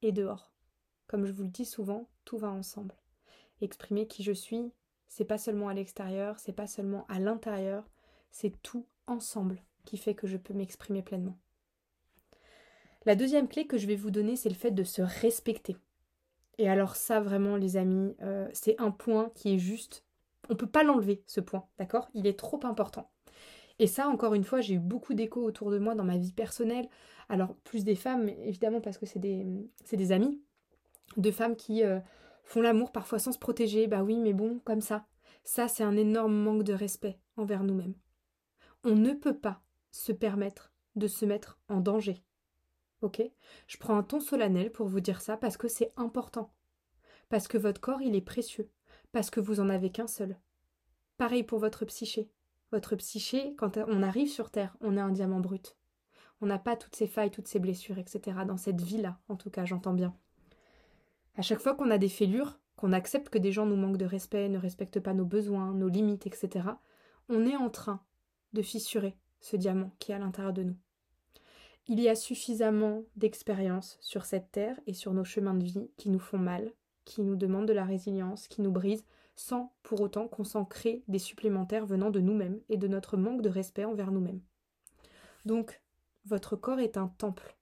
et 0.02 0.12
dehors. 0.12 0.52
Comme 1.08 1.26
je 1.26 1.32
vous 1.32 1.44
le 1.44 1.50
dis 1.50 1.66
souvent, 1.66 2.10
tout 2.24 2.38
va 2.38 2.50
ensemble. 2.50 2.96
Exprimer 3.62 4.08
qui 4.08 4.24
je 4.24 4.32
suis, 4.32 4.72
c'est 5.08 5.26
pas 5.26 5.38
seulement 5.38 5.70
à 5.70 5.74
l'extérieur, 5.74 6.40
c'est 6.40 6.54
pas 6.54 6.68
seulement 6.68 7.06
à 7.08 7.20
l'intérieur, 7.20 7.90
c'est 8.32 8.62
tout 8.62 8.88
ensemble 9.08 9.62
qui 9.86 9.98
fait 9.98 10.16
que 10.16 10.28
je 10.28 10.38
peux 10.38 10.54
m'exprimer 10.54 11.02
pleinement. 11.04 11.38
La 13.06 13.16
deuxième 13.16 13.48
clé 13.48 13.68
que 13.68 13.78
je 13.78 13.86
vais 13.86 13.96
vous 13.96 14.10
donner, 14.10 14.36
c'est 14.36 14.50
le 14.50 14.56
fait 14.56 14.72
de 14.72 14.84
se 14.84 15.02
respecter. 15.02 15.78
Et 16.58 16.68
alors 16.68 16.96
ça, 16.96 17.20
vraiment, 17.20 17.56
les 17.56 17.78
amis, 17.78 18.16
euh, 18.22 18.50
c'est 18.54 18.80
un 18.82 18.92
point 18.92 19.30
qui 19.36 19.54
est 19.54 19.60
juste... 19.60 20.04
On 20.50 20.54
ne 20.54 20.58
peut 20.58 20.70
pas 20.70 20.84
l'enlever, 20.84 21.24
ce 21.28 21.40
point, 21.40 21.68
d'accord? 21.78 22.10
Il 22.14 22.28
est 22.28 22.40
trop 22.40 22.60
important. 22.64 23.12
Et 23.80 23.88
ça, 23.88 24.08
encore 24.08 24.34
une 24.34 24.44
fois, 24.44 24.62
j'ai 24.62 24.76
eu 24.76 24.80
beaucoup 24.80 25.14
d'échos 25.14 25.44
autour 25.44 25.72
de 25.72 25.80
moi 25.80 25.96
dans 25.96 26.04
ma 26.04 26.18
vie 26.18 26.32
personnelle. 26.32 26.88
Alors, 27.28 27.56
plus 27.64 27.84
des 27.84 27.96
femmes, 27.96 28.30
évidemment, 28.30 28.82
parce 28.82 28.98
que 28.98 29.06
c'est 29.06 29.20
des, 29.20 29.46
des 29.92 30.12
amis. 30.12 30.42
De 31.18 31.32
femmes 31.32 31.56
qui 31.56 31.84
euh, 31.84 32.00
font 32.44 32.62
l'amour 32.62 32.92
parfois 32.92 33.20
sans 33.20 33.32
se 33.32 33.40
protéger. 33.40 33.88
Bah 33.88 34.04
oui, 34.04 34.18
mais 34.20 34.34
bon, 34.34 34.60
comme 34.64 34.82
ça. 34.82 35.06
Ça, 35.44 35.68
c'est 35.68 35.84
un 35.84 35.98
énorme 35.98 36.36
manque 36.36 36.64
de 36.64 36.74
respect 36.74 37.20
envers 37.38 37.64
nous-mêmes. 37.64 37.96
On 38.84 38.96
ne 38.96 39.14
peut 39.14 39.38
pas 39.38 39.62
se 39.92 40.12
permettre 40.12 40.72
de 40.96 41.08
se 41.08 41.26
mettre 41.26 41.60
en 41.68 41.82
danger 41.82 42.24
ok? 43.06 43.22
Je 43.68 43.78
prends 43.78 43.98
un 43.98 44.04
ton 44.04 44.20
solennel 44.20 44.72
pour 44.72 44.88
vous 44.88 45.00
dire 45.00 45.22
ça 45.22 45.38
parce 45.38 45.58
que 45.58 45.68
c'est 45.68 45.94
important. 45.96 46.52
Parce 47.30 47.48
que 47.48 47.58
votre 47.58 47.82
corps, 47.82 48.02
il 48.02 48.16
est 48.16 48.22
précieux. 48.22 48.70
Parce 49.12 49.30
que 49.30 49.40
vous 49.40 49.60
en 49.60 49.70
avez 49.70 49.92
qu'un 49.92 50.08
seul. 50.08 50.38
Pareil 51.18 51.44
pour 51.44 51.60
votre 51.60 51.86
psyché. 51.86 52.30
Votre 52.72 52.96
psyché, 52.96 53.56
quand 53.56 53.78
on 53.78 54.04
arrive 54.04 54.30
sur 54.30 54.52
Terre, 54.52 54.76
on 54.82 54.98
est 54.98 55.02
un 55.02 55.12
diamant 55.12 55.40
brut. 55.40 55.78
On 56.42 56.48
n'a 56.48 56.60
pas 56.60 56.76
toutes 56.76 56.96
ces 56.96 57.08
failles, 57.08 57.32
toutes 57.32 57.48
ces 57.48 57.60
blessures, 57.60 57.98
etc. 57.98 58.40
Dans 58.46 58.58
cette 58.58 58.82
vie-là, 58.82 59.20
en 59.30 59.36
tout 59.36 59.50
cas, 59.50 59.66
j'entends 59.66 59.94
bien. 59.94 60.16
À 61.36 61.42
chaque 61.42 61.60
fois 61.60 61.76
qu'on 61.76 61.92
a 61.92 61.98
des 61.98 62.10
fêlures, 62.10 62.60
qu'on 62.76 62.94
accepte 62.94 63.30
que 63.30 63.38
des 63.38 63.52
gens 63.52 63.66
nous 63.66 63.76
manquent 63.76 63.98
de 63.98 64.06
respect, 64.06 64.50
ne 64.50 64.58
respectent 64.58 65.00
pas 65.00 65.14
nos 65.14 65.26
besoins, 65.26 65.74
nos 65.74 65.88
limites, 65.88 66.28
etc., 66.28 66.68
on 67.30 67.46
est 67.46 67.56
en 67.56 67.70
train 67.70 68.02
de 68.54 68.62
fissurer 68.62 69.18
ce 69.40 69.56
diamant 69.56 69.92
qui 70.00 70.12
est 70.12 70.16
à 70.16 70.20
l'intérieur 70.20 70.54
de 70.54 70.64
nous. 70.64 70.78
Il 71.88 72.00
y 72.00 72.10
a 72.10 72.16
suffisamment 72.16 73.04
d'expériences 73.16 73.98
sur 74.02 74.26
cette 74.26 74.52
terre 74.52 74.80
et 74.88 74.94
sur 74.94 75.14
nos 75.14 75.24
chemins 75.24 75.54
de 75.54 75.64
vie 75.64 75.90
qui 75.98 76.10
nous 76.10 76.20
font 76.20 76.40
mal, 76.40 76.72
qui 77.06 77.22
nous 77.22 77.36
demandent 77.36 77.68
de 77.68 77.74
la 77.74 77.86
résilience, 77.86 78.48
qui 78.48 78.62
nous 78.62 78.72
brisent, 78.72 79.06
sans 79.36 79.74
pour 79.84 80.02
autant 80.02 80.28
qu'on 80.28 80.44
s'en 80.44 80.66
crée 80.66 81.04
des 81.08 81.20
supplémentaires 81.20 81.86
venant 81.86 82.10
de 82.10 82.20
nous-mêmes 82.20 82.60
et 82.70 82.78
de 82.78 82.88
notre 82.88 83.18
manque 83.18 83.42
de 83.42 83.50
respect 83.50 83.86
envers 83.86 84.12
nous-mêmes. 84.12 84.42
Donc, 85.46 85.82
votre 86.26 86.56
corps 86.56 86.80
est 86.80 86.98
un 86.98 87.08
temple. 87.08 87.56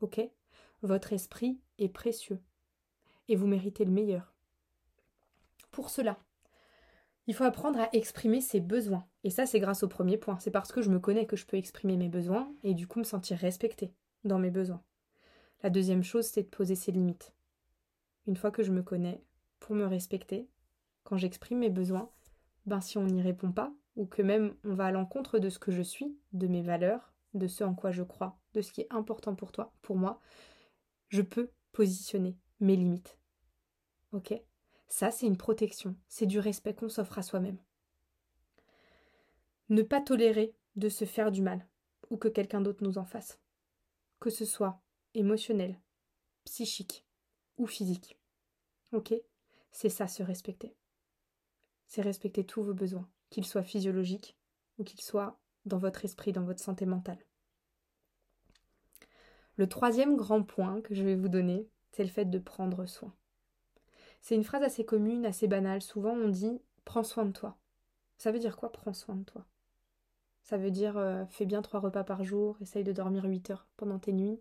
Ok? 0.00 0.20
Votre 0.82 1.12
esprit 1.12 1.60
est 1.78 1.88
précieux. 1.88 2.40
Et 3.28 3.36
vous 3.36 3.46
méritez 3.46 3.84
le 3.84 3.92
meilleur. 3.92 4.34
Pour 5.70 5.88
cela, 5.88 6.18
il 7.26 7.34
faut 7.34 7.44
apprendre 7.44 7.78
à 7.78 7.88
exprimer 7.92 8.40
ses 8.40 8.60
besoins. 8.60 9.06
Et 9.22 9.30
ça, 9.30 9.46
c'est 9.46 9.60
grâce 9.60 9.82
au 9.82 9.88
premier 9.88 10.16
point. 10.16 10.38
C'est 10.40 10.50
parce 10.50 10.72
que 10.72 10.82
je 10.82 10.90
me 10.90 10.98
connais 10.98 11.26
que 11.26 11.36
je 11.36 11.46
peux 11.46 11.56
exprimer 11.56 11.96
mes 11.96 12.08
besoins 12.08 12.52
et 12.64 12.74
du 12.74 12.86
coup 12.88 12.98
me 12.98 13.04
sentir 13.04 13.38
respectée 13.38 13.94
dans 14.24 14.38
mes 14.38 14.50
besoins. 14.50 14.82
La 15.62 15.70
deuxième 15.70 16.02
chose, 16.02 16.26
c'est 16.26 16.42
de 16.42 16.48
poser 16.48 16.74
ses 16.74 16.90
limites. 16.90 17.32
Une 18.26 18.36
fois 18.36 18.50
que 18.50 18.62
je 18.62 18.72
me 18.72 18.82
connais, 18.82 19.22
pour 19.58 19.74
me 19.74 19.84
respecter, 19.84 20.48
quand 21.04 21.16
j'exprime 21.16 21.58
mes 21.58 21.70
besoins, 21.70 22.10
ben 22.66 22.80
si 22.80 22.98
on 22.98 23.06
n'y 23.06 23.22
répond 23.22 23.52
pas, 23.52 23.72
ou 23.96 24.06
que 24.06 24.22
même 24.22 24.54
on 24.64 24.74
va 24.74 24.86
à 24.86 24.90
l'encontre 24.90 25.38
de 25.38 25.48
ce 25.48 25.58
que 25.58 25.72
je 25.72 25.82
suis, 25.82 26.16
de 26.32 26.46
mes 26.46 26.62
valeurs, 26.62 27.12
de 27.34 27.46
ce 27.46 27.64
en 27.64 27.74
quoi 27.74 27.90
je 27.90 28.02
crois, 28.02 28.38
de 28.54 28.60
ce 28.60 28.72
qui 28.72 28.82
est 28.82 28.92
important 28.92 29.34
pour 29.34 29.52
toi, 29.52 29.72
pour 29.82 29.96
moi, 29.96 30.20
je 31.08 31.22
peux 31.22 31.50
positionner 31.72 32.36
mes 32.60 32.76
limites. 32.76 33.18
Ok? 34.12 34.34
Ça, 34.88 35.10
c'est 35.10 35.26
une 35.26 35.36
protection, 35.36 35.96
c'est 36.08 36.26
du 36.26 36.38
respect 36.38 36.74
qu'on 36.74 36.88
s'offre 36.88 37.18
à 37.18 37.22
soi-même. 37.22 37.58
Ne 39.68 39.82
pas 39.82 40.00
tolérer 40.00 40.54
de 40.76 40.88
se 40.88 41.04
faire 41.04 41.30
du 41.30 41.42
mal, 41.42 41.66
ou 42.10 42.16
que 42.16 42.28
quelqu'un 42.28 42.60
d'autre 42.60 42.82
nous 42.82 42.98
en 42.98 43.04
fasse. 43.04 43.40
Que 44.18 44.30
ce 44.30 44.44
soit 44.44 44.82
émotionnel, 45.14 45.80
psychique 46.44 47.06
ou 47.60 47.66
physique. 47.66 48.18
Ok? 48.92 49.14
C'est 49.70 49.90
ça 49.90 50.08
se 50.08 50.22
respecter. 50.22 50.74
C'est 51.86 52.02
respecter 52.02 52.44
tous 52.44 52.62
vos 52.62 52.74
besoins, 52.74 53.08
qu'ils 53.28 53.44
soient 53.44 53.62
physiologiques 53.62 54.36
ou 54.78 54.84
qu'ils 54.84 55.02
soient 55.02 55.38
dans 55.66 55.78
votre 55.78 56.04
esprit, 56.04 56.32
dans 56.32 56.44
votre 56.44 56.62
santé 56.62 56.86
mentale. 56.86 57.18
Le 59.56 59.68
troisième 59.68 60.16
grand 60.16 60.42
point 60.42 60.80
que 60.80 60.94
je 60.94 61.04
vais 61.04 61.16
vous 61.16 61.28
donner, 61.28 61.68
c'est 61.92 62.02
le 62.02 62.08
fait 62.08 62.24
de 62.24 62.38
prendre 62.38 62.86
soin. 62.86 63.14
C'est 64.22 64.34
une 64.34 64.44
phrase 64.44 64.62
assez 64.62 64.84
commune, 64.84 65.26
assez 65.26 65.46
banale. 65.46 65.82
Souvent 65.82 66.12
on 66.12 66.28
dit 66.28 66.62
prends 66.86 67.04
soin 67.04 67.26
de 67.26 67.32
toi. 67.32 67.58
Ça 68.16 68.32
veut 68.32 68.38
dire 68.38 68.56
quoi 68.56 68.72
prends 68.72 68.94
soin 68.94 69.16
de 69.16 69.24
toi 69.24 69.44
Ça 70.44 70.56
veut 70.56 70.70
dire 70.70 70.96
euh, 70.96 71.26
fais 71.26 71.44
bien 71.44 71.60
trois 71.60 71.80
repas 71.80 72.04
par 72.04 72.24
jour, 72.24 72.56
essaye 72.62 72.84
de 72.84 72.92
dormir 72.92 73.24
8 73.24 73.50
heures 73.50 73.66
pendant 73.76 73.98
tes 73.98 74.12
nuits, 74.12 74.40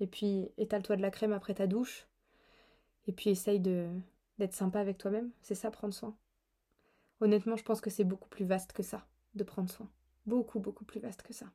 et 0.00 0.08
puis 0.08 0.50
étale-toi 0.58 0.96
de 0.96 1.02
la 1.02 1.10
crème 1.10 1.32
après 1.32 1.54
ta 1.54 1.68
douche, 1.68 2.08
et 3.06 3.12
puis 3.12 3.30
essaye 3.30 3.60
de 3.60 3.88
d'être 4.38 4.54
sympa 4.54 4.80
avec 4.80 4.98
toi-même. 4.98 5.30
C'est 5.42 5.54
ça 5.54 5.70
prendre 5.70 5.94
soin. 5.94 6.16
Honnêtement, 7.20 7.56
je 7.56 7.62
pense 7.62 7.80
que 7.80 7.90
c'est 7.90 8.04
beaucoup 8.04 8.28
plus 8.28 8.44
vaste 8.44 8.72
que 8.72 8.82
ça, 8.82 9.06
de 9.34 9.44
prendre 9.44 9.70
soin. 9.70 9.88
Beaucoup, 10.26 10.58
beaucoup 10.58 10.84
plus 10.84 11.00
vaste 11.00 11.22
que 11.22 11.32
ça. 11.32 11.46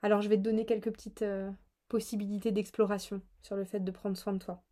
Alors 0.00 0.22
je 0.22 0.28
vais 0.28 0.36
te 0.36 0.42
donner 0.42 0.64
quelques 0.64 0.92
petites 0.92 1.22
euh, 1.22 1.50
possibilités 1.88 2.52
d'exploration 2.52 3.20
sur 3.42 3.56
le 3.56 3.64
fait 3.64 3.80
de 3.80 3.90
prendre 3.90 4.16
soin 4.16 4.32
de 4.32 4.38
toi. 4.38 4.62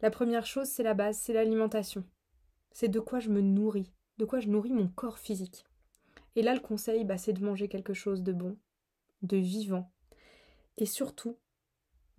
La 0.00 0.10
première 0.10 0.46
chose, 0.46 0.68
c'est 0.68 0.82
la 0.82 0.94
base, 0.94 1.18
c'est 1.18 1.32
l'alimentation. 1.32 2.04
C'est 2.72 2.88
de 2.88 3.00
quoi 3.00 3.20
je 3.20 3.30
me 3.30 3.40
nourris, 3.40 3.92
de 4.18 4.24
quoi 4.24 4.40
je 4.40 4.48
nourris 4.48 4.72
mon 4.72 4.88
corps 4.88 5.18
physique. 5.18 5.64
Et 6.36 6.42
là, 6.42 6.54
le 6.54 6.60
conseil, 6.60 7.04
bah, 7.04 7.18
c'est 7.18 7.32
de 7.32 7.44
manger 7.44 7.68
quelque 7.68 7.94
chose 7.94 8.22
de 8.22 8.32
bon, 8.32 8.56
de 9.22 9.36
vivant, 9.36 9.92
et 10.76 10.86
surtout, 10.86 11.38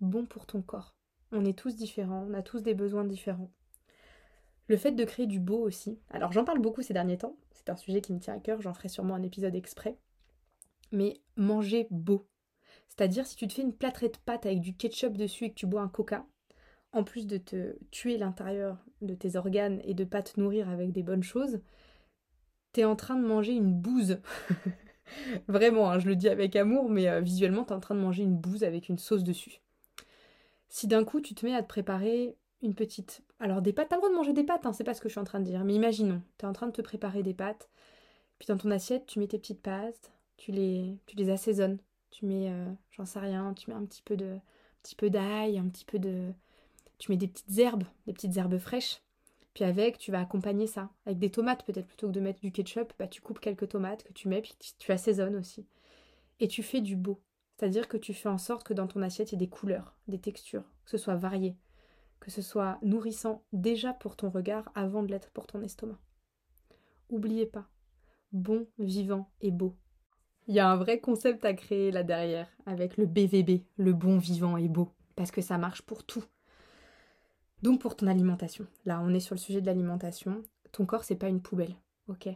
bon 0.00 0.26
pour 0.26 0.46
ton 0.46 0.62
corps. 0.62 0.96
On 1.32 1.44
est 1.44 1.58
tous 1.58 1.76
différents, 1.76 2.26
on 2.28 2.34
a 2.34 2.42
tous 2.42 2.62
des 2.62 2.74
besoins 2.74 3.04
différents. 3.04 3.50
Le 4.68 4.76
fait 4.76 4.92
de 4.92 5.04
créer 5.04 5.26
du 5.26 5.40
beau 5.40 5.58
aussi. 5.58 5.98
Alors 6.10 6.32
j'en 6.32 6.44
parle 6.44 6.60
beaucoup 6.60 6.82
ces 6.82 6.94
derniers 6.94 7.18
temps, 7.18 7.36
c'est 7.52 7.70
un 7.70 7.76
sujet 7.76 8.00
qui 8.00 8.12
me 8.12 8.20
tient 8.20 8.34
à 8.34 8.40
cœur, 8.40 8.60
j'en 8.60 8.74
ferai 8.74 8.88
sûrement 8.88 9.14
un 9.14 9.22
épisode 9.22 9.54
exprès 9.54 9.96
mais 10.92 11.20
manger 11.36 11.86
beau. 11.90 12.26
C'est-à-dire 12.88 13.26
si 13.26 13.36
tu 13.36 13.46
te 13.46 13.52
fais 13.52 13.62
une 13.62 13.74
plâtrée 13.74 14.08
de 14.08 14.16
pâtes 14.24 14.46
avec 14.46 14.60
du 14.60 14.74
ketchup 14.74 15.16
dessus 15.16 15.46
et 15.46 15.50
que 15.50 15.54
tu 15.54 15.66
bois 15.66 15.82
un 15.82 15.88
coca, 15.88 16.26
en 16.92 17.04
plus 17.04 17.26
de 17.26 17.36
te 17.36 17.76
tuer 17.90 18.16
l'intérieur 18.16 18.78
de 19.02 19.14
tes 19.14 19.36
organes 19.36 19.80
et 19.84 19.94
de 19.94 20.04
pas 20.04 20.22
te 20.22 20.40
nourrir 20.40 20.68
avec 20.68 20.92
des 20.92 21.02
bonnes 21.02 21.22
choses, 21.22 21.60
t'es 22.72 22.84
en 22.84 22.96
train 22.96 23.16
de 23.16 23.26
manger 23.26 23.52
une 23.52 23.74
bouse. 23.74 24.18
Vraiment, 25.48 25.90
hein, 25.90 25.98
je 25.98 26.08
le 26.08 26.16
dis 26.16 26.28
avec 26.28 26.56
amour, 26.56 26.88
mais 26.88 27.08
euh, 27.08 27.20
visuellement, 27.20 27.64
t'es 27.64 27.74
en 27.74 27.80
train 27.80 27.94
de 27.94 28.00
manger 28.00 28.22
une 28.22 28.36
bouse 28.36 28.64
avec 28.64 28.88
une 28.88 28.98
sauce 28.98 29.22
dessus. 29.24 29.60
Si 30.68 30.86
d'un 30.86 31.04
coup 31.04 31.20
tu 31.20 31.34
te 31.34 31.46
mets 31.46 31.54
à 31.54 31.62
te 31.62 31.68
préparer 31.68 32.36
une 32.62 32.74
petite. 32.74 33.22
Alors 33.38 33.62
des 33.62 33.72
pâtes, 33.72 33.88
t'as 33.90 33.96
le 33.96 34.00
droit 34.00 34.10
de 34.10 34.16
manger 34.16 34.32
des 34.32 34.44
pâtes, 34.44 34.66
hein, 34.66 34.72
c'est 34.72 34.84
pas 34.84 34.94
ce 34.94 35.00
que 35.00 35.08
je 35.08 35.12
suis 35.12 35.20
en 35.20 35.24
train 35.24 35.40
de 35.40 35.44
dire, 35.44 35.64
mais 35.64 35.74
imaginons, 35.74 36.22
t'es 36.38 36.46
en 36.46 36.52
train 36.52 36.66
de 36.66 36.72
te 36.72 36.82
préparer 36.82 37.22
des 37.22 37.34
pâtes, 37.34 37.68
puis 38.38 38.46
dans 38.46 38.56
ton 38.56 38.70
assiette, 38.70 39.06
tu 39.06 39.18
mets 39.18 39.28
tes 39.28 39.38
petites 39.38 39.62
pâtes, 39.62 40.12
tu 40.36 40.52
les, 40.52 40.98
tu 41.06 41.16
les 41.16 41.30
assaisonnes. 41.30 41.78
Tu 42.10 42.24
mets, 42.24 42.50
euh, 42.50 42.72
j'en 42.92 43.04
sais 43.04 43.18
rien, 43.18 43.52
tu 43.54 43.70
mets 43.70 43.76
un 43.76 43.84
petit 43.84 44.02
peu 44.02 44.16
de, 44.16 44.38
petit 44.82 44.94
peu 44.94 45.10
d'ail, 45.10 45.58
un 45.58 45.68
petit 45.68 45.84
peu 45.84 45.98
de, 45.98 46.32
tu 46.98 47.10
mets 47.10 47.16
des 47.16 47.28
petites 47.28 47.58
herbes, 47.58 47.84
des 48.06 48.12
petites 48.12 48.36
herbes 48.36 48.58
fraîches. 48.58 49.02
Puis 49.54 49.64
avec, 49.64 49.98
tu 49.98 50.10
vas 50.12 50.20
accompagner 50.20 50.66
ça 50.66 50.90
avec 51.06 51.18
des 51.18 51.30
tomates 51.30 51.64
peut-être 51.64 51.86
plutôt 51.86 52.08
que 52.08 52.12
de 52.12 52.20
mettre 52.20 52.40
du 52.40 52.52
ketchup, 52.52 52.92
bah 52.98 53.08
tu 53.08 53.22
coupes 53.22 53.40
quelques 53.40 53.68
tomates 53.70 54.04
que 54.04 54.12
tu 54.12 54.28
mets 54.28 54.42
puis 54.42 54.54
tu, 54.78 54.92
assaisonnes 54.92 55.36
aussi. 55.36 55.66
Et 56.40 56.48
tu 56.48 56.62
fais 56.62 56.82
du 56.82 56.94
beau, 56.94 57.20
c'est-à-dire 57.56 57.88
que 57.88 57.96
tu 57.96 58.12
fais 58.12 58.28
en 58.28 58.38
sorte 58.38 58.66
que 58.66 58.74
dans 58.74 58.86
ton 58.86 59.02
assiette 59.02 59.32
il 59.32 59.34
y 59.34 59.36
ait 59.36 59.46
des 59.46 59.48
couleurs, 59.48 59.96
des 60.08 60.20
textures, 60.20 60.64
que 60.84 60.90
ce 60.90 60.98
soit 60.98 61.16
varié, 61.16 61.56
que 62.20 62.30
ce 62.30 62.42
soit 62.42 62.78
nourrissant 62.82 63.42
déjà 63.52 63.92
pour 63.92 64.16
ton 64.16 64.30
regard 64.30 64.70
avant 64.74 65.02
de 65.02 65.10
l'être 65.10 65.30
pour 65.30 65.46
ton 65.46 65.62
estomac. 65.62 65.98
Oubliez 67.08 67.46
pas, 67.46 67.68
bon, 68.32 68.66
vivant 68.78 69.30
et 69.40 69.50
beau. 69.50 69.74
Il 70.48 70.54
y 70.54 70.60
a 70.60 70.68
un 70.68 70.76
vrai 70.76 71.00
concept 71.00 71.44
à 71.44 71.54
créer 71.54 71.90
là 71.90 72.02
derrière, 72.02 72.48
avec 72.66 72.96
le 72.96 73.06
BVB, 73.06 73.64
le 73.76 73.92
bon 73.92 74.18
vivant 74.18 74.56
et 74.56 74.68
beau, 74.68 74.92
parce 75.16 75.30
que 75.30 75.40
ça 75.40 75.58
marche 75.58 75.82
pour 75.82 76.04
tout. 76.04 76.24
Donc 77.62 77.80
pour 77.80 77.96
ton 77.96 78.06
alimentation, 78.06 78.66
là 78.84 79.00
on 79.02 79.14
est 79.14 79.20
sur 79.20 79.34
le 79.34 79.40
sujet 79.40 79.60
de 79.60 79.66
l'alimentation, 79.66 80.42
ton 80.72 80.84
corps 80.84 81.04
c'est 81.04 81.16
pas 81.16 81.28
une 81.28 81.40
poubelle, 81.40 81.74
ok? 82.08 82.28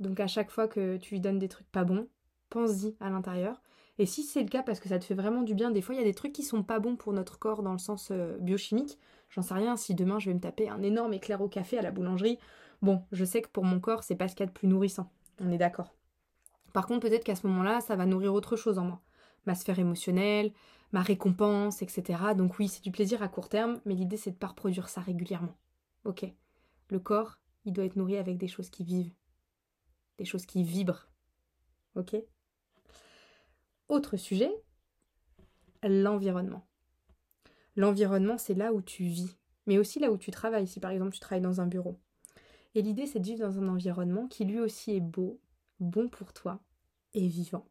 Donc 0.00 0.20
à 0.20 0.26
chaque 0.26 0.50
fois 0.50 0.68
que 0.68 0.96
tu 0.98 1.14
lui 1.14 1.20
donnes 1.20 1.38
des 1.38 1.48
trucs 1.48 1.70
pas 1.70 1.84
bons, 1.84 2.08
pense-y 2.50 2.94
à 3.00 3.10
l'intérieur. 3.10 3.62
Et 4.00 4.06
si 4.06 4.22
c'est 4.22 4.42
le 4.42 4.48
cas 4.48 4.62
parce 4.62 4.80
que 4.80 4.88
ça 4.88 4.98
te 4.98 5.04
fait 5.04 5.12
vraiment 5.12 5.42
du 5.42 5.54
bien, 5.54 5.70
des 5.70 5.82
fois 5.82 5.94
il 5.94 5.98
y 5.98 6.00
a 6.00 6.06
des 6.06 6.14
trucs 6.14 6.32
qui 6.32 6.42
sont 6.42 6.62
pas 6.62 6.78
bons 6.78 6.96
pour 6.96 7.12
notre 7.12 7.38
corps 7.38 7.62
dans 7.62 7.72
le 7.72 7.78
sens 7.78 8.08
euh, 8.10 8.38
biochimique. 8.38 8.98
J'en 9.28 9.42
sais 9.42 9.52
rien, 9.52 9.76
si 9.76 9.94
demain 9.94 10.18
je 10.18 10.30
vais 10.30 10.34
me 10.34 10.40
taper 10.40 10.70
un 10.70 10.80
énorme 10.80 11.12
éclair 11.12 11.42
au 11.42 11.48
café 11.48 11.76
à 11.76 11.82
la 11.82 11.90
boulangerie, 11.90 12.38
bon, 12.80 13.02
je 13.12 13.26
sais 13.26 13.42
que 13.42 13.50
pour 13.50 13.64
mon 13.64 13.78
corps 13.78 14.02
c'est 14.02 14.16
pas 14.16 14.26
ce 14.26 14.34
qu'il 14.34 14.44
y 14.44 14.48
a 14.48 14.50
de 14.50 14.56
plus 14.58 14.68
nourrissant. 14.68 15.12
On 15.38 15.52
est 15.52 15.58
d'accord. 15.58 15.94
Par 16.72 16.86
contre, 16.86 17.06
peut-être 17.06 17.24
qu'à 17.24 17.34
ce 17.34 17.46
moment-là, 17.46 17.82
ça 17.82 17.94
va 17.94 18.06
nourrir 18.06 18.32
autre 18.32 18.56
chose 18.56 18.78
en 18.78 18.84
moi. 18.84 19.02
Ma 19.44 19.54
sphère 19.54 19.78
émotionnelle, 19.78 20.54
ma 20.92 21.02
récompense, 21.02 21.82
etc. 21.82 22.32
Donc 22.34 22.58
oui, 22.58 22.68
c'est 22.68 22.82
du 22.82 22.92
plaisir 22.92 23.22
à 23.22 23.28
court 23.28 23.50
terme, 23.50 23.82
mais 23.84 23.92
l'idée 23.92 24.16
c'est 24.16 24.30
de 24.30 24.36
ne 24.36 24.40
pas 24.40 24.46
reproduire 24.46 24.88
ça 24.88 25.02
régulièrement. 25.02 25.58
Ok. 26.06 26.24
Le 26.88 27.00
corps, 27.00 27.36
il 27.66 27.74
doit 27.74 27.84
être 27.84 27.96
nourri 27.96 28.16
avec 28.16 28.38
des 28.38 28.48
choses 28.48 28.70
qui 28.70 28.82
vivent. 28.82 29.12
Des 30.16 30.24
choses 30.24 30.46
qui 30.46 30.62
vibrent. 30.62 31.10
Ok 31.96 32.16
Autre 33.90 34.16
sujet, 34.16 34.52
l'environnement. 35.82 36.64
L'environnement, 37.74 38.38
c'est 38.38 38.54
là 38.54 38.72
où 38.72 38.80
tu 38.80 39.02
vis, 39.02 39.36
mais 39.66 39.78
aussi 39.78 39.98
là 39.98 40.12
où 40.12 40.16
tu 40.16 40.30
travailles, 40.30 40.68
si 40.68 40.78
par 40.78 40.92
exemple 40.92 41.12
tu 41.12 41.18
travailles 41.18 41.42
dans 41.42 41.60
un 41.60 41.66
bureau. 41.66 41.98
Et 42.76 42.82
l'idée, 42.82 43.06
c'est 43.06 43.18
de 43.18 43.24
vivre 43.24 43.40
dans 43.40 43.58
un 43.58 43.66
environnement 43.66 44.28
qui 44.28 44.44
lui 44.44 44.60
aussi 44.60 44.92
est 44.92 45.00
beau, 45.00 45.40
bon 45.80 46.08
pour 46.08 46.32
toi 46.32 46.60
et 47.14 47.26
vivant. 47.26 47.66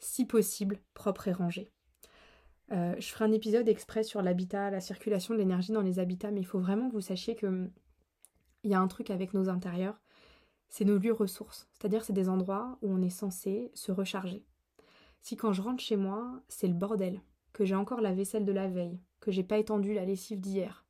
Si 0.00 0.24
possible, 0.24 0.80
propre 0.94 1.28
et 1.28 1.32
rangé. 1.32 1.70
Euh, 2.72 2.96
je 2.98 3.06
ferai 3.06 3.26
un 3.26 3.32
épisode 3.32 3.68
exprès 3.68 4.02
sur 4.02 4.22
l'habitat, 4.22 4.72
la 4.72 4.80
circulation 4.80 5.32
de 5.32 5.38
l'énergie 5.38 5.70
dans 5.70 5.80
les 5.80 6.00
habitats, 6.00 6.32
mais 6.32 6.40
il 6.40 6.46
faut 6.46 6.58
vraiment 6.58 6.88
que 6.88 6.94
vous 6.94 7.00
sachiez 7.00 7.36
que 7.36 7.46
hum, 7.46 7.70
il 8.64 8.72
y 8.72 8.74
a 8.74 8.80
un 8.80 8.88
truc 8.88 9.10
avec 9.10 9.32
nos 9.32 9.48
intérieurs, 9.48 10.02
c'est 10.68 10.84
nos 10.84 10.98
lieux 10.98 11.12
ressources. 11.12 11.68
C'est-à-dire 11.72 12.04
c'est 12.04 12.12
des 12.12 12.28
endroits 12.28 12.80
où 12.82 12.90
on 12.90 13.00
est 13.00 13.10
censé 13.10 13.70
se 13.74 13.92
recharger. 13.92 14.44
Si 15.26 15.36
quand 15.36 15.52
je 15.52 15.60
rentre 15.60 15.82
chez 15.82 15.96
moi, 15.96 16.40
c'est 16.46 16.68
le 16.68 16.72
bordel, 16.72 17.20
que 17.52 17.64
j'ai 17.64 17.74
encore 17.74 18.00
la 18.00 18.12
vaisselle 18.12 18.44
de 18.44 18.52
la 18.52 18.68
veille, 18.68 19.00
que 19.18 19.32
j'ai 19.32 19.42
pas 19.42 19.58
étendu 19.58 19.92
la 19.92 20.04
lessive 20.04 20.38
d'hier, 20.38 20.86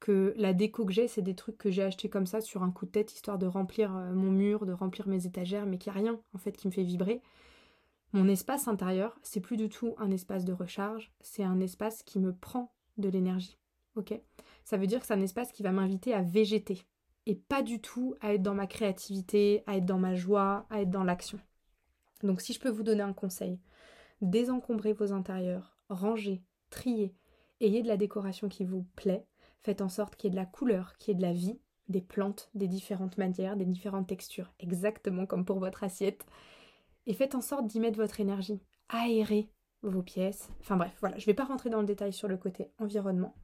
que 0.00 0.32
la 0.38 0.54
déco 0.54 0.86
que 0.86 0.92
j'ai, 0.94 1.06
c'est 1.06 1.20
des 1.20 1.34
trucs 1.34 1.58
que 1.58 1.70
j'ai 1.70 1.82
achetés 1.82 2.08
comme 2.08 2.24
ça 2.24 2.40
sur 2.40 2.62
un 2.62 2.70
coup 2.70 2.86
de 2.86 2.90
tête, 2.92 3.12
histoire 3.12 3.36
de 3.36 3.44
remplir 3.44 3.94
euh, 3.94 4.14
mon 4.14 4.30
mur, 4.30 4.64
de 4.64 4.72
remplir 4.72 5.06
mes 5.06 5.26
étagères, 5.26 5.66
mais 5.66 5.76
qu'il 5.76 5.92
n'y 5.92 5.98
a 5.98 6.00
rien 6.00 6.20
en 6.32 6.38
fait 6.38 6.52
qui 6.52 6.66
me 6.66 6.72
fait 6.72 6.82
vibrer. 6.82 7.20
Mon 8.14 8.26
espace 8.26 8.68
intérieur, 8.68 9.18
c'est 9.22 9.40
plus 9.40 9.58
du 9.58 9.68
tout 9.68 9.94
un 9.98 10.10
espace 10.10 10.46
de 10.46 10.54
recharge, 10.54 11.12
c'est 11.20 11.44
un 11.44 11.60
espace 11.60 12.02
qui 12.04 12.18
me 12.18 12.34
prend 12.34 12.72
de 12.96 13.10
l'énergie. 13.10 13.58
Ok? 13.96 14.18
Ça 14.64 14.78
veut 14.78 14.86
dire 14.86 15.00
que 15.00 15.04
c'est 15.04 15.12
un 15.12 15.20
espace 15.20 15.52
qui 15.52 15.62
va 15.62 15.72
m'inviter 15.72 16.14
à 16.14 16.22
végéter 16.22 16.86
et 17.26 17.34
pas 17.34 17.60
du 17.60 17.82
tout 17.82 18.14
à 18.22 18.32
être 18.32 18.42
dans 18.42 18.54
ma 18.54 18.66
créativité, 18.66 19.62
à 19.66 19.76
être 19.76 19.84
dans 19.84 19.98
ma 19.98 20.14
joie, 20.14 20.64
à 20.70 20.80
être 20.80 20.90
dans 20.90 21.04
l'action. 21.04 21.38
Donc 22.22 22.40
si 22.40 22.54
je 22.54 22.60
peux 22.60 22.70
vous 22.70 22.82
donner 22.82 23.02
un 23.02 23.12
conseil, 23.12 23.58
désencombrez 24.26 24.92
vos 24.92 25.12
intérieurs, 25.12 25.78
rangez, 25.88 26.42
triez, 26.70 27.14
ayez 27.60 27.82
de 27.82 27.88
la 27.88 27.96
décoration 27.96 28.48
qui 28.48 28.64
vous 28.64 28.86
plaît, 28.96 29.26
Faites 29.64 29.80
en 29.80 29.88
sorte 29.88 30.16
qu'il 30.16 30.28
y 30.28 30.30
ait 30.30 30.30
de 30.32 30.36
la 30.36 30.44
couleur, 30.44 30.98
qu'il 30.98 31.12
y 31.12 31.16
ait 31.16 31.18
de 31.18 31.22
la 31.22 31.32
vie, 31.32 31.58
des 31.88 32.02
plantes, 32.02 32.50
des 32.54 32.68
différentes 32.68 33.16
manières, 33.16 33.56
des 33.56 33.64
différentes 33.64 34.06
textures, 34.06 34.52
exactement 34.58 35.24
comme 35.24 35.46
pour 35.46 35.58
votre 35.58 35.82
assiette. 35.84 36.26
Et 37.06 37.14
faites 37.14 37.34
en 37.34 37.40
sorte 37.40 37.66
d'y 37.66 37.80
mettre 37.80 37.96
votre 37.96 38.20
énergie. 38.20 38.60
Aérez 38.90 39.50
vos 39.80 40.02
pièces. 40.02 40.50
Enfin 40.60 40.76
bref, 40.76 40.94
voilà, 41.00 41.16
je 41.16 41.22
ne 41.22 41.26
vais 41.26 41.34
pas 41.34 41.46
rentrer 41.46 41.70
dans 41.70 41.80
le 41.80 41.86
détail 41.86 42.12
sur 42.12 42.28
le 42.28 42.36
côté 42.36 42.72
environnement, 42.78 43.34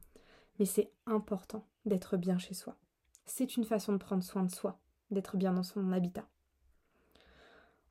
mais 0.59 0.65
c'est 0.65 0.91
important 1.07 1.65
d'être 1.85 2.17
bien 2.17 2.37
chez 2.37 2.53
soi. 2.53 2.77
C'est 3.25 3.57
une 3.57 3.65
façon 3.65 3.93
de 3.93 3.97
prendre 3.97 4.23
soin 4.23 4.43
de 4.43 4.51
soi, 4.51 4.79
d'être 5.09 5.37
bien 5.37 5.53
dans 5.53 5.63
son 5.63 5.91
habitat. 5.91 6.27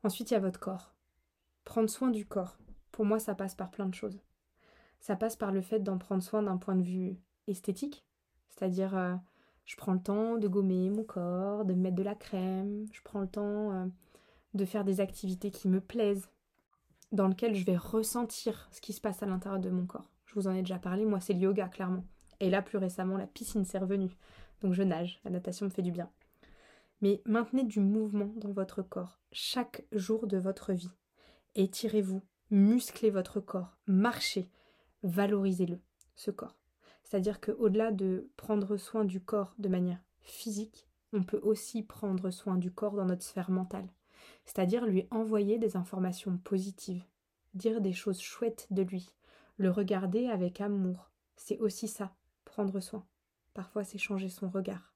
Ensuite, 0.04 0.30
il 0.30 0.34
y 0.34 0.36
a 0.36 0.40
votre 0.40 0.60
corps. 0.60 0.94
Prendre 1.64 1.90
soin 1.90 2.10
du 2.10 2.26
corps, 2.26 2.58
pour 3.00 3.06
moi, 3.06 3.18
ça 3.18 3.34
passe 3.34 3.54
par 3.54 3.70
plein 3.70 3.86
de 3.86 3.94
choses. 3.94 4.20
Ça 4.98 5.16
passe 5.16 5.34
par 5.34 5.52
le 5.52 5.62
fait 5.62 5.78
d'en 5.78 5.96
prendre 5.96 6.22
soin 6.22 6.42
d'un 6.42 6.58
point 6.58 6.76
de 6.76 6.82
vue 6.82 7.16
esthétique, 7.46 8.04
c'est-à-dire 8.50 8.94
euh, 8.94 9.14
je 9.64 9.74
prends 9.76 9.94
le 9.94 10.02
temps 10.02 10.36
de 10.36 10.46
gommer 10.46 10.90
mon 10.90 11.02
corps, 11.02 11.64
de 11.64 11.72
mettre 11.72 11.96
de 11.96 12.02
la 12.02 12.14
crème, 12.14 12.84
je 12.92 13.00
prends 13.02 13.22
le 13.22 13.26
temps 13.26 13.72
euh, 13.72 13.86
de 14.52 14.66
faire 14.66 14.84
des 14.84 15.00
activités 15.00 15.50
qui 15.50 15.66
me 15.68 15.80
plaisent, 15.80 16.28
dans 17.10 17.26
lesquelles 17.26 17.54
je 17.54 17.64
vais 17.64 17.78
ressentir 17.78 18.68
ce 18.70 18.82
qui 18.82 18.92
se 18.92 19.00
passe 19.00 19.22
à 19.22 19.26
l'intérieur 19.26 19.62
de 19.62 19.70
mon 19.70 19.86
corps. 19.86 20.10
Je 20.26 20.34
vous 20.34 20.46
en 20.46 20.52
ai 20.52 20.60
déjà 20.60 20.78
parlé, 20.78 21.06
moi 21.06 21.20
c'est 21.20 21.32
le 21.32 21.40
yoga 21.40 21.68
clairement. 21.68 22.04
Et 22.38 22.50
là 22.50 22.60
plus 22.60 22.76
récemment 22.76 23.16
la 23.16 23.26
piscine 23.26 23.64
s'est 23.64 23.78
revenue. 23.78 24.14
Donc 24.60 24.74
je 24.74 24.82
nage, 24.82 25.22
la 25.24 25.30
natation 25.30 25.64
me 25.64 25.70
fait 25.70 25.80
du 25.80 25.90
bien. 25.90 26.10
Mais 27.00 27.22
maintenez 27.24 27.64
du 27.64 27.80
mouvement 27.80 28.30
dans 28.36 28.52
votre 28.52 28.82
corps 28.82 29.22
chaque 29.32 29.86
jour 29.90 30.26
de 30.26 30.36
votre 30.36 30.74
vie. 30.74 30.92
Étirez-vous, 31.54 32.20
musclez 32.50 33.10
votre 33.10 33.40
corps, 33.40 33.76
marchez, 33.86 34.50
valorisez-le, 35.02 35.80
ce 36.14 36.30
corps. 36.30 36.56
C'est-à-dire 37.02 37.40
qu'au-delà 37.40 37.92
de 37.92 38.30
prendre 38.36 38.76
soin 38.76 39.04
du 39.04 39.20
corps 39.20 39.54
de 39.58 39.68
manière 39.68 40.00
physique, 40.20 40.86
on 41.12 41.22
peut 41.22 41.40
aussi 41.42 41.82
prendre 41.82 42.30
soin 42.30 42.56
du 42.56 42.70
corps 42.70 42.94
dans 42.94 43.06
notre 43.06 43.24
sphère 43.24 43.50
mentale. 43.50 43.88
C'est-à-dire 44.44 44.86
lui 44.86 45.06
envoyer 45.10 45.58
des 45.58 45.76
informations 45.76 46.38
positives, 46.38 47.04
dire 47.54 47.80
des 47.80 47.92
choses 47.92 48.20
chouettes 48.20 48.66
de 48.70 48.82
lui, 48.82 49.10
le 49.56 49.70
regarder 49.70 50.28
avec 50.28 50.60
amour. 50.60 51.10
C'est 51.36 51.58
aussi 51.58 51.88
ça, 51.88 52.14
prendre 52.44 52.80
soin. 52.80 53.04
Parfois, 53.54 53.84
c'est 53.84 53.98
changer 53.98 54.28
son 54.28 54.48
regard. 54.48 54.94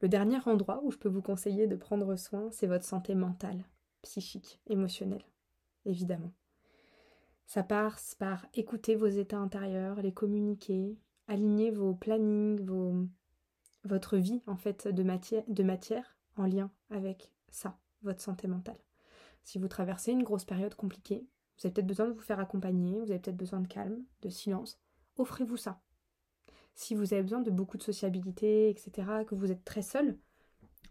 Le 0.00 0.08
dernier 0.08 0.38
endroit 0.46 0.80
où 0.82 0.90
je 0.90 0.98
peux 0.98 1.08
vous 1.08 1.22
conseiller 1.22 1.66
de 1.66 1.76
prendre 1.76 2.16
soin, 2.16 2.50
c'est 2.50 2.66
votre 2.66 2.84
santé 2.84 3.14
mentale, 3.14 3.64
psychique, 4.04 4.60
émotionnelle, 4.66 5.24
évidemment. 5.84 6.32
Ça 7.46 7.62
passe 7.62 8.14
par 8.14 8.46
écouter 8.54 8.94
vos 8.94 9.06
états 9.06 9.38
intérieurs, 9.38 10.00
les 10.00 10.12
communiquer, 10.12 10.96
aligner 11.26 11.70
vos 11.70 11.94
plannings, 11.94 12.60
vos, 12.60 13.06
votre 13.84 14.16
vie 14.16 14.42
en 14.46 14.56
fait 14.56 14.88
de 14.88 15.02
matière 15.62 16.16
en 16.36 16.46
lien 16.46 16.70
avec 16.90 17.30
ça, 17.50 17.78
votre 18.02 18.20
santé 18.20 18.46
mentale. 18.48 18.78
Si 19.42 19.58
vous 19.58 19.68
traversez 19.68 20.12
une 20.12 20.22
grosse 20.22 20.44
période 20.44 20.74
compliquée, 20.74 21.26
vous 21.56 21.66
avez 21.66 21.72
peut-être 21.74 21.86
besoin 21.86 22.06
de 22.06 22.12
vous 22.12 22.20
faire 22.20 22.40
accompagner, 22.40 22.98
vous 22.98 23.10
avez 23.10 23.20
peut-être 23.20 23.36
besoin 23.36 23.60
de 23.60 23.68
calme, 23.68 24.04
de 24.22 24.28
silence, 24.28 24.80
offrez-vous 25.16 25.56
ça. 25.56 25.80
Si 26.74 26.94
vous 26.94 27.12
avez 27.12 27.22
besoin 27.22 27.40
de 27.40 27.50
beaucoup 27.50 27.76
de 27.76 27.82
sociabilité, 27.82 28.68
etc., 28.70 29.24
que 29.26 29.34
vous 29.34 29.52
êtes 29.52 29.64
très 29.64 29.82
seul, 29.82 30.18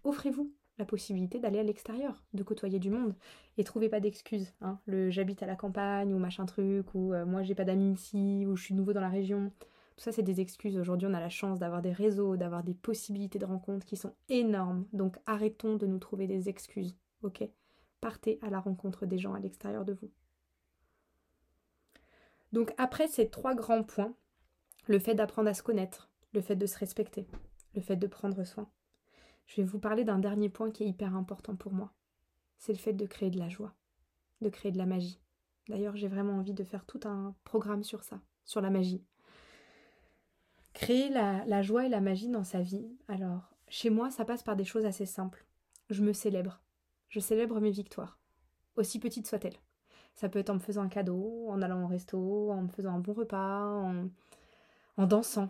offrez-vous 0.04 0.54
la 0.78 0.86
possibilité 0.86 1.40
d'aller 1.40 1.60
à 1.60 1.64
l'extérieur, 1.64 2.24
de 2.34 2.44
côtoyer 2.44 2.80
du 2.80 2.90
monde. 2.90 3.14
Et 3.58 3.64
trouvez 3.64 3.90
pas 3.90 4.00
d'excuses. 4.00 4.54
Hein. 4.62 4.80
Le 4.86 5.10
j'habite 5.10 5.44
à 5.44 5.46
la 5.46 5.56
campagne 5.56 6.14
ou 6.14 6.18
machin 6.18 6.46
truc, 6.46 6.94
ou 6.96 7.14
euh, 7.14 7.26
moi 7.26 7.44
j'ai 7.44 7.56
pas 7.56 7.66
d'amis 7.66 7.94
ici, 7.94 8.46
ou 8.48 8.56
je 8.56 8.64
suis 8.64 8.74
nouveau 8.74 8.94
dans 8.94 9.02
la 9.02 9.10
région. 9.10 9.52
Tout 9.96 10.04
ça, 10.04 10.12
c'est 10.12 10.24
des 10.24 10.42
excuses. 10.42 10.78
Aujourd'hui, 10.78 11.08
on 11.08 11.14
a 11.14 11.20
la 11.20 11.30
chance 11.30 11.60
d'avoir 11.60 11.84
des 11.84 11.92
réseaux, 11.92 12.36
d'avoir 12.36 12.64
des 12.64 12.74
possibilités 12.74 13.38
de 13.38 13.46
rencontres 13.46 13.86
qui 13.86 13.96
sont 13.96 14.14
énormes. 14.30 14.88
Donc 14.92 15.18
arrêtons 15.26 15.76
de 15.76 15.86
nous 15.86 16.00
trouver 16.00 16.26
des 16.26 16.50
excuses. 16.50 16.96
Ok? 17.22 17.48
Partez 18.02 18.40
à 18.42 18.50
la 18.50 18.60
rencontre 18.60 19.06
des 19.06 19.20
gens 19.20 19.34
à 19.34 19.40
l'extérieur 19.40 19.86
de 19.86 19.94
vous. 19.94 20.10
Donc 22.52 22.74
après 22.78 23.08
ces 23.08 23.30
trois 23.30 23.56
grands 23.56 23.84
points, 23.84 24.14
le 24.88 25.00
fait 25.00 25.16
d'apprendre 25.16 25.50
à 25.50 25.54
se 25.54 25.64
connaître, 25.64 26.10
le 26.34 26.42
fait 26.42 26.56
de 26.56 26.66
se 26.66 26.78
respecter, 26.78 27.28
le 27.76 27.82
fait 27.82 27.96
de 27.96 28.08
prendre 28.08 28.44
soin, 28.44 28.68
je 29.48 29.62
vais 29.62 29.68
vous 29.68 29.80
parler 29.80 30.04
d'un 30.04 30.20
dernier 30.20 30.50
point 30.50 30.72
qui 30.72 30.84
est 30.84 30.88
hyper 30.88 31.16
important 31.16 31.56
pour 31.56 31.74
moi. 31.74 31.94
C'est 32.58 32.74
le 32.74 32.80
fait 32.80 32.94
de 32.94 33.06
créer 33.06 33.30
de 33.30 33.40
la 33.40 33.50
joie, 33.50 33.74
de 34.42 34.50
créer 34.50 34.72
de 34.72 34.78
la 34.78 34.86
magie. 34.86 35.20
D'ailleurs, 35.70 35.96
j'ai 35.96 36.08
vraiment 36.08 36.34
envie 36.34 36.54
de 36.54 36.64
faire 36.64 36.86
tout 36.86 37.00
un 37.06 37.36
programme 37.44 37.84
sur 37.84 38.04
ça, 38.04 38.22
sur 38.46 38.62
la 38.62 38.70
magie. 38.70 39.04
Créer 40.74 41.10
la, 41.10 41.62
joie 41.62 41.86
et 41.86 41.90
la 41.90 42.02
magie 42.02 42.30
dans 42.30 42.44
sa 42.44 42.62
vie. 42.62 42.88
Alors, 43.08 43.54
chez 43.68 43.90
moi, 43.90 44.12
ça 44.12 44.26
passe 44.26 44.44
par 44.44 44.56
des 44.56 44.66
choses 44.66 44.86
assez 44.86 45.06
simples. 45.06 45.46
Je 45.90 46.04
me 46.04 46.14
célèbre. 46.14 46.62
Je 47.10 47.20
célèbre 47.20 47.60
mes 47.60 47.70
victoires, 47.70 48.18
aussi 48.76 49.00
petites 49.00 49.28
soient-elles. 49.28 49.60
Ça 50.16 50.30
peut 50.30 50.40
être 50.40 50.50
en 50.50 50.56
me 50.56 50.60
faisant 50.60 50.82
un 50.82 50.90
cadeau, 50.90 51.48
en 51.50 51.62
allant 51.62 51.84
au 51.84 51.88
resto, 51.88 52.52
en 52.52 52.64
me 52.64 52.68
faisant 52.70 52.96
un 52.96 53.00
bon 53.00 53.14
repas, 53.14 53.94
en 54.98 55.08
dansant, 55.08 55.50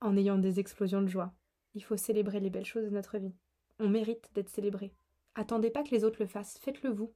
en 0.00 0.16
ayant 0.16 0.38
des 0.38 0.60
explosions 0.60 1.02
de 1.02 1.08
joie. 1.08 1.32
Il 1.74 1.82
faut 1.82 1.96
célébrer 1.96 2.40
les 2.40 2.50
belles 2.50 2.64
choses 2.64 2.84
de 2.84 2.90
notre 2.90 3.18
vie. 3.18 3.34
On 3.78 3.88
mérite 3.88 4.30
d'être 4.34 4.50
célébré. 4.50 4.92
Attendez 5.34 5.70
pas 5.70 5.82
que 5.82 5.90
les 5.90 6.04
autres 6.04 6.20
le 6.20 6.26
fassent, 6.26 6.58
faites-le 6.58 6.90
vous. 6.90 7.12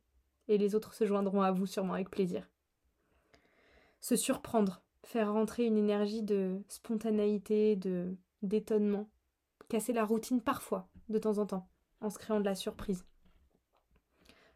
Et 0.49 0.59
les 0.59 0.75
autres 0.75 0.95
se 0.95 1.05
joindront 1.05 1.43
à 1.43 1.53
vous 1.53 1.67
sûrement 1.67 1.95
avec 1.95 2.11
plaisir. 2.11 2.49
Se 4.01 4.17
surprendre, 4.17 4.83
faire 5.03 5.33
rentrer 5.33 5.65
une 5.65 5.77
énergie 5.77 6.23
de 6.23 6.63
spontanéité, 6.69 7.77
de 7.77 8.17
d'étonnement, 8.43 9.09
casser 9.69 9.93
la 9.93 10.05
routine 10.05 10.41
parfois, 10.41 10.89
de 11.09 11.19
temps 11.19 11.39
en 11.39 11.47
temps, 11.47 11.69
en 12.01 12.11
se 12.11 12.19
créant 12.19 12.39
de 12.39 12.45
la 12.45 12.55
surprise. 12.55 13.05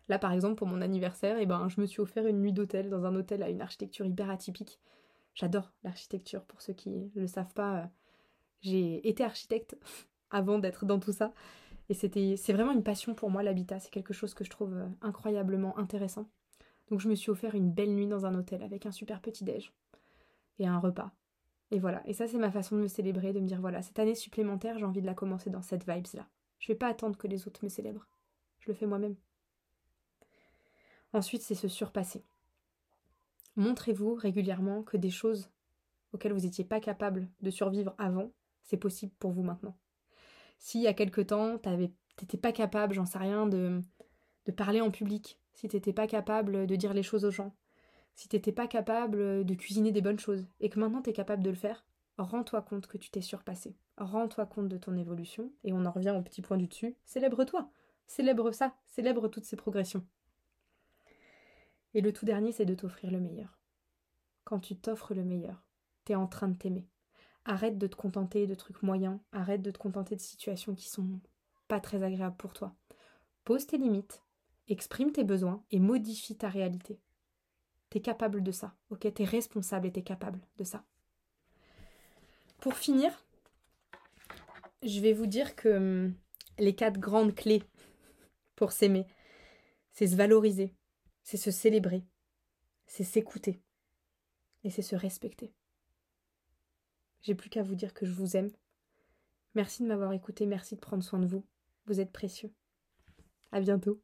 Là, 0.09 0.19
par 0.19 0.33
exemple, 0.33 0.57
pour 0.57 0.67
mon 0.67 0.81
anniversaire, 0.81 1.39
eh 1.39 1.47
ben, 1.47 1.69
je 1.69 1.81
me 1.81 1.87
suis 1.87 2.01
offert 2.01 2.27
une 2.27 2.41
nuit 2.41 2.53
d'hôtel 2.53 2.91
dans 2.91 3.05
un 3.05 3.15
hôtel 3.15 3.43
à 3.43 3.49
une 3.49 3.61
architecture 3.61 4.07
hyper 4.07 4.31
atypique. 4.31 4.81
J'adore 5.35 5.73
l'architecture, 5.85 6.45
pour 6.45 6.61
ceux 6.61 6.73
qui 6.73 6.91
ne 7.15 7.21
le 7.21 7.27
savent 7.27 7.55
pas. 7.55 7.89
J'ai 8.61 9.07
été 9.09 9.25
architecte 9.25 9.77
avant 10.31 10.59
d'être 10.59 10.85
dans 10.85 10.99
tout 10.99 11.12
ça. 11.12 11.33
Et 11.88 11.94
c'était, 11.94 12.37
c'est 12.37 12.53
vraiment 12.53 12.73
une 12.73 12.85
passion 12.85 13.14
pour 13.14 13.31
moi, 13.31 13.42
l'habitat. 13.42 13.81
C'est 13.81 13.90
quelque 13.90 14.14
chose 14.14 14.35
que 14.35 14.44
je 14.44 14.51
trouve 14.51 14.75
euh, 14.75 14.87
incroyablement 15.03 15.77
intéressant. 15.79 16.29
Donc 16.88 17.01
je 17.01 17.09
me 17.09 17.14
suis 17.14 17.31
offert 17.31 17.55
une 17.55 17.70
belle 17.70 17.94
nuit 17.94 18.07
dans 18.07 18.27
un 18.27 18.35
hôtel 18.35 18.62
avec 18.62 18.87
un 18.87 18.92
super 18.92 19.20
petit 19.20 19.44
déj 19.44 19.73
et 20.59 20.66
un 20.66 20.79
repas. 20.79 21.12
Et 21.70 21.79
voilà. 21.79 22.03
Et 22.07 22.12
ça, 22.12 22.27
c'est 22.27 22.38
ma 22.38 22.51
façon 22.51 22.77
de 22.77 22.83
me 22.83 22.88
célébrer, 22.88 23.33
de 23.33 23.40
me 23.40 23.46
dire 23.46 23.61
voilà, 23.61 23.83
cette 23.83 23.99
année 23.99 24.14
supplémentaire, 24.14 24.79
j'ai 24.79 24.85
envie 24.85 25.01
de 25.01 25.07
la 25.07 25.14
commencer 25.14 25.51
dans 25.51 25.62
cette 25.62 25.88
vibes-là. 25.88 26.27
Je 26.59 26.68
vais 26.68 26.79
pas 26.79 26.88
attendre 26.88 27.16
que 27.16 27.29
les 27.29 27.46
autres 27.46 27.64
me 27.64 27.68
célèbrent. 27.68 28.07
Je 28.59 28.68
le 28.68 28.75
fais 28.75 28.87
moi-même. 28.87 29.16
Ensuite, 31.12 31.42
c'est 31.42 31.55
se 31.55 31.68
surpasser. 31.68 32.25
Montrez-vous 33.57 34.14
régulièrement 34.14 34.83
que 34.83 34.96
des 34.96 35.11
choses 35.11 35.51
auxquelles 36.12 36.33
vous 36.33 36.40
n'étiez 36.40 36.64
pas 36.64 36.81
capable 36.81 37.29
de 37.40 37.51
survivre 37.51 37.94
avant, 37.99 38.31
c'est 38.62 38.77
possible 38.77 39.12
pour 39.18 39.33
vous 39.33 39.42
maintenant. 39.42 39.77
Si 40.59 40.79
il 40.79 40.83
y 40.83 40.88
a 40.88 40.94
quelque 40.94 41.20
temps, 41.20 41.59
t'étais 42.16 42.37
pas 42.37 42.53
capable, 42.53 42.94
j'en 42.94 43.07
sais 43.07 43.18
rien, 43.18 43.46
de, 43.46 43.81
parler 44.57 44.81
en 44.81 44.90
public, 44.90 45.38
si 45.55 45.68
t'étais 45.68 45.92
pas 45.92 46.07
capable 46.07 46.66
de 46.66 46.77
dire 46.77 46.92
les 46.92 47.03
choses 47.03 47.25
aux 47.25 47.31
gens, 47.31 47.55
si 48.14 48.29
t'étais 48.29 48.53
pas 48.53 48.66
capable 48.66 49.44
de 49.44 49.55
cuisiner 49.55 49.92
des 49.92 50.03
bonnes 50.03 50.18
choses, 50.18 50.46
et 50.61 50.68
que 50.68 50.79
maintenant 50.79 51.03
t'es 51.03 51.12
capable 51.12 51.42
de 51.42 51.51
le 51.51 51.57
faire, 51.57 51.85
rends-toi 52.18 52.62
compte 52.62 52.87
que 52.87 52.99
tu 52.99 53.11
t'es 53.11 53.20
surpassé. 53.23 53.77
Rends-toi 53.96 54.46
compte 54.46 54.68
de 54.68 54.77
ton 54.77 54.96
évolution, 54.96 55.53
et 55.64 55.73
on 55.73 55.85
en 55.85 55.90
revient 55.90 56.14
au 56.16 56.23
petit 56.23 56.42
point 56.42 56.57
du 56.57 56.66
dessus. 56.66 56.96
Célèbre-toi. 57.05 57.70
Célèbre 58.07 58.51
ça. 58.53 58.75
Célèbre 58.87 59.29
toutes 59.29 59.44
ces 59.44 59.57
progressions. 59.57 60.05
Et 61.94 62.01
le 62.01 62.12
tout 62.12 62.25
dernier, 62.25 62.53
c'est 62.53 62.64
de 62.64 62.75
t'offrir 62.75 63.11
le 63.11 63.20
meilleur. 63.20 63.59
Quand 64.44 64.61
tu 64.61 64.77
t'offres 64.77 65.14
le 65.14 65.25
meilleur, 65.25 65.62
t'es 66.05 66.14
en 66.14 66.27
train 66.27 66.49
de 66.49 66.57
t'aimer. 66.57 66.87
Arrête 67.44 67.79
de 67.79 67.87
te 67.87 67.96
contenter 67.96 68.46
de 68.46 68.55
trucs 68.55 68.83
moyens, 68.83 69.18
arrête 69.33 69.62
de 69.62 69.70
te 69.70 69.79
contenter 69.79 70.14
de 70.14 70.20
situations 70.20 70.74
qui 70.74 70.88
sont 70.88 71.20
pas 71.68 71.81
très 71.81 72.03
agréables 72.03 72.37
pour 72.37 72.53
toi. 72.53 72.74
Pose 73.44 73.66
tes 73.66 73.79
limites, 73.79 74.22
exprime 74.68 75.12
tes 75.12 75.24
besoins 75.24 75.64
et 75.70 75.81
modifie 75.81 76.37
ta 76.37 76.48
réalité. 76.48 77.00
T'es 77.88 78.00
capable 78.00 78.42
de 78.42 78.53
ça, 78.53 78.74
ok? 78.90 79.12
T'es 79.12 79.24
responsable 79.24 79.87
et 79.87 79.92
t'es 79.92 80.03
capable 80.03 80.40
de 80.59 80.64
ça. 80.64 80.85
Pour 82.61 82.74
finir, 82.74 83.24
je 84.83 85.00
vais 85.00 85.12
vous 85.12 85.26
dire 85.26 85.57
que 85.57 85.68
hum, 85.68 86.14
les 86.59 86.74
quatre 86.74 87.00
grandes 87.00 87.35
clés 87.35 87.62
pour 88.55 88.72
s'aimer, 88.72 89.07
c'est 89.92 90.07
se 90.07 90.16
valoriser, 90.16 90.74
c'est 91.22 91.37
se 91.37 91.50
célébrer, 91.50 92.05
c'est 92.87 93.05
s'écouter 93.05 93.62
et 94.62 94.70
c'est 94.70 94.83
se 94.83 94.96
respecter. 94.96 95.55
J'ai 97.22 97.35
plus 97.35 97.50
qu'à 97.50 97.62
vous 97.62 97.74
dire 97.74 97.94
que 97.94 98.06
je 98.06 98.12
vous 98.12 98.37
aime. 98.37 98.50
Merci 99.54 99.83
de 99.83 99.88
m'avoir 99.88 100.12
écouté, 100.12 100.46
merci 100.46 100.74
de 100.74 100.80
prendre 100.80 101.02
soin 101.02 101.18
de 101.18 101.26
vous. 101.26 101.44
Vous 101.87 102.00
êtes 102.00 102.12
précieux. 102.12 102.52
À 103.52 103.61
bientôt. 103.61 104.00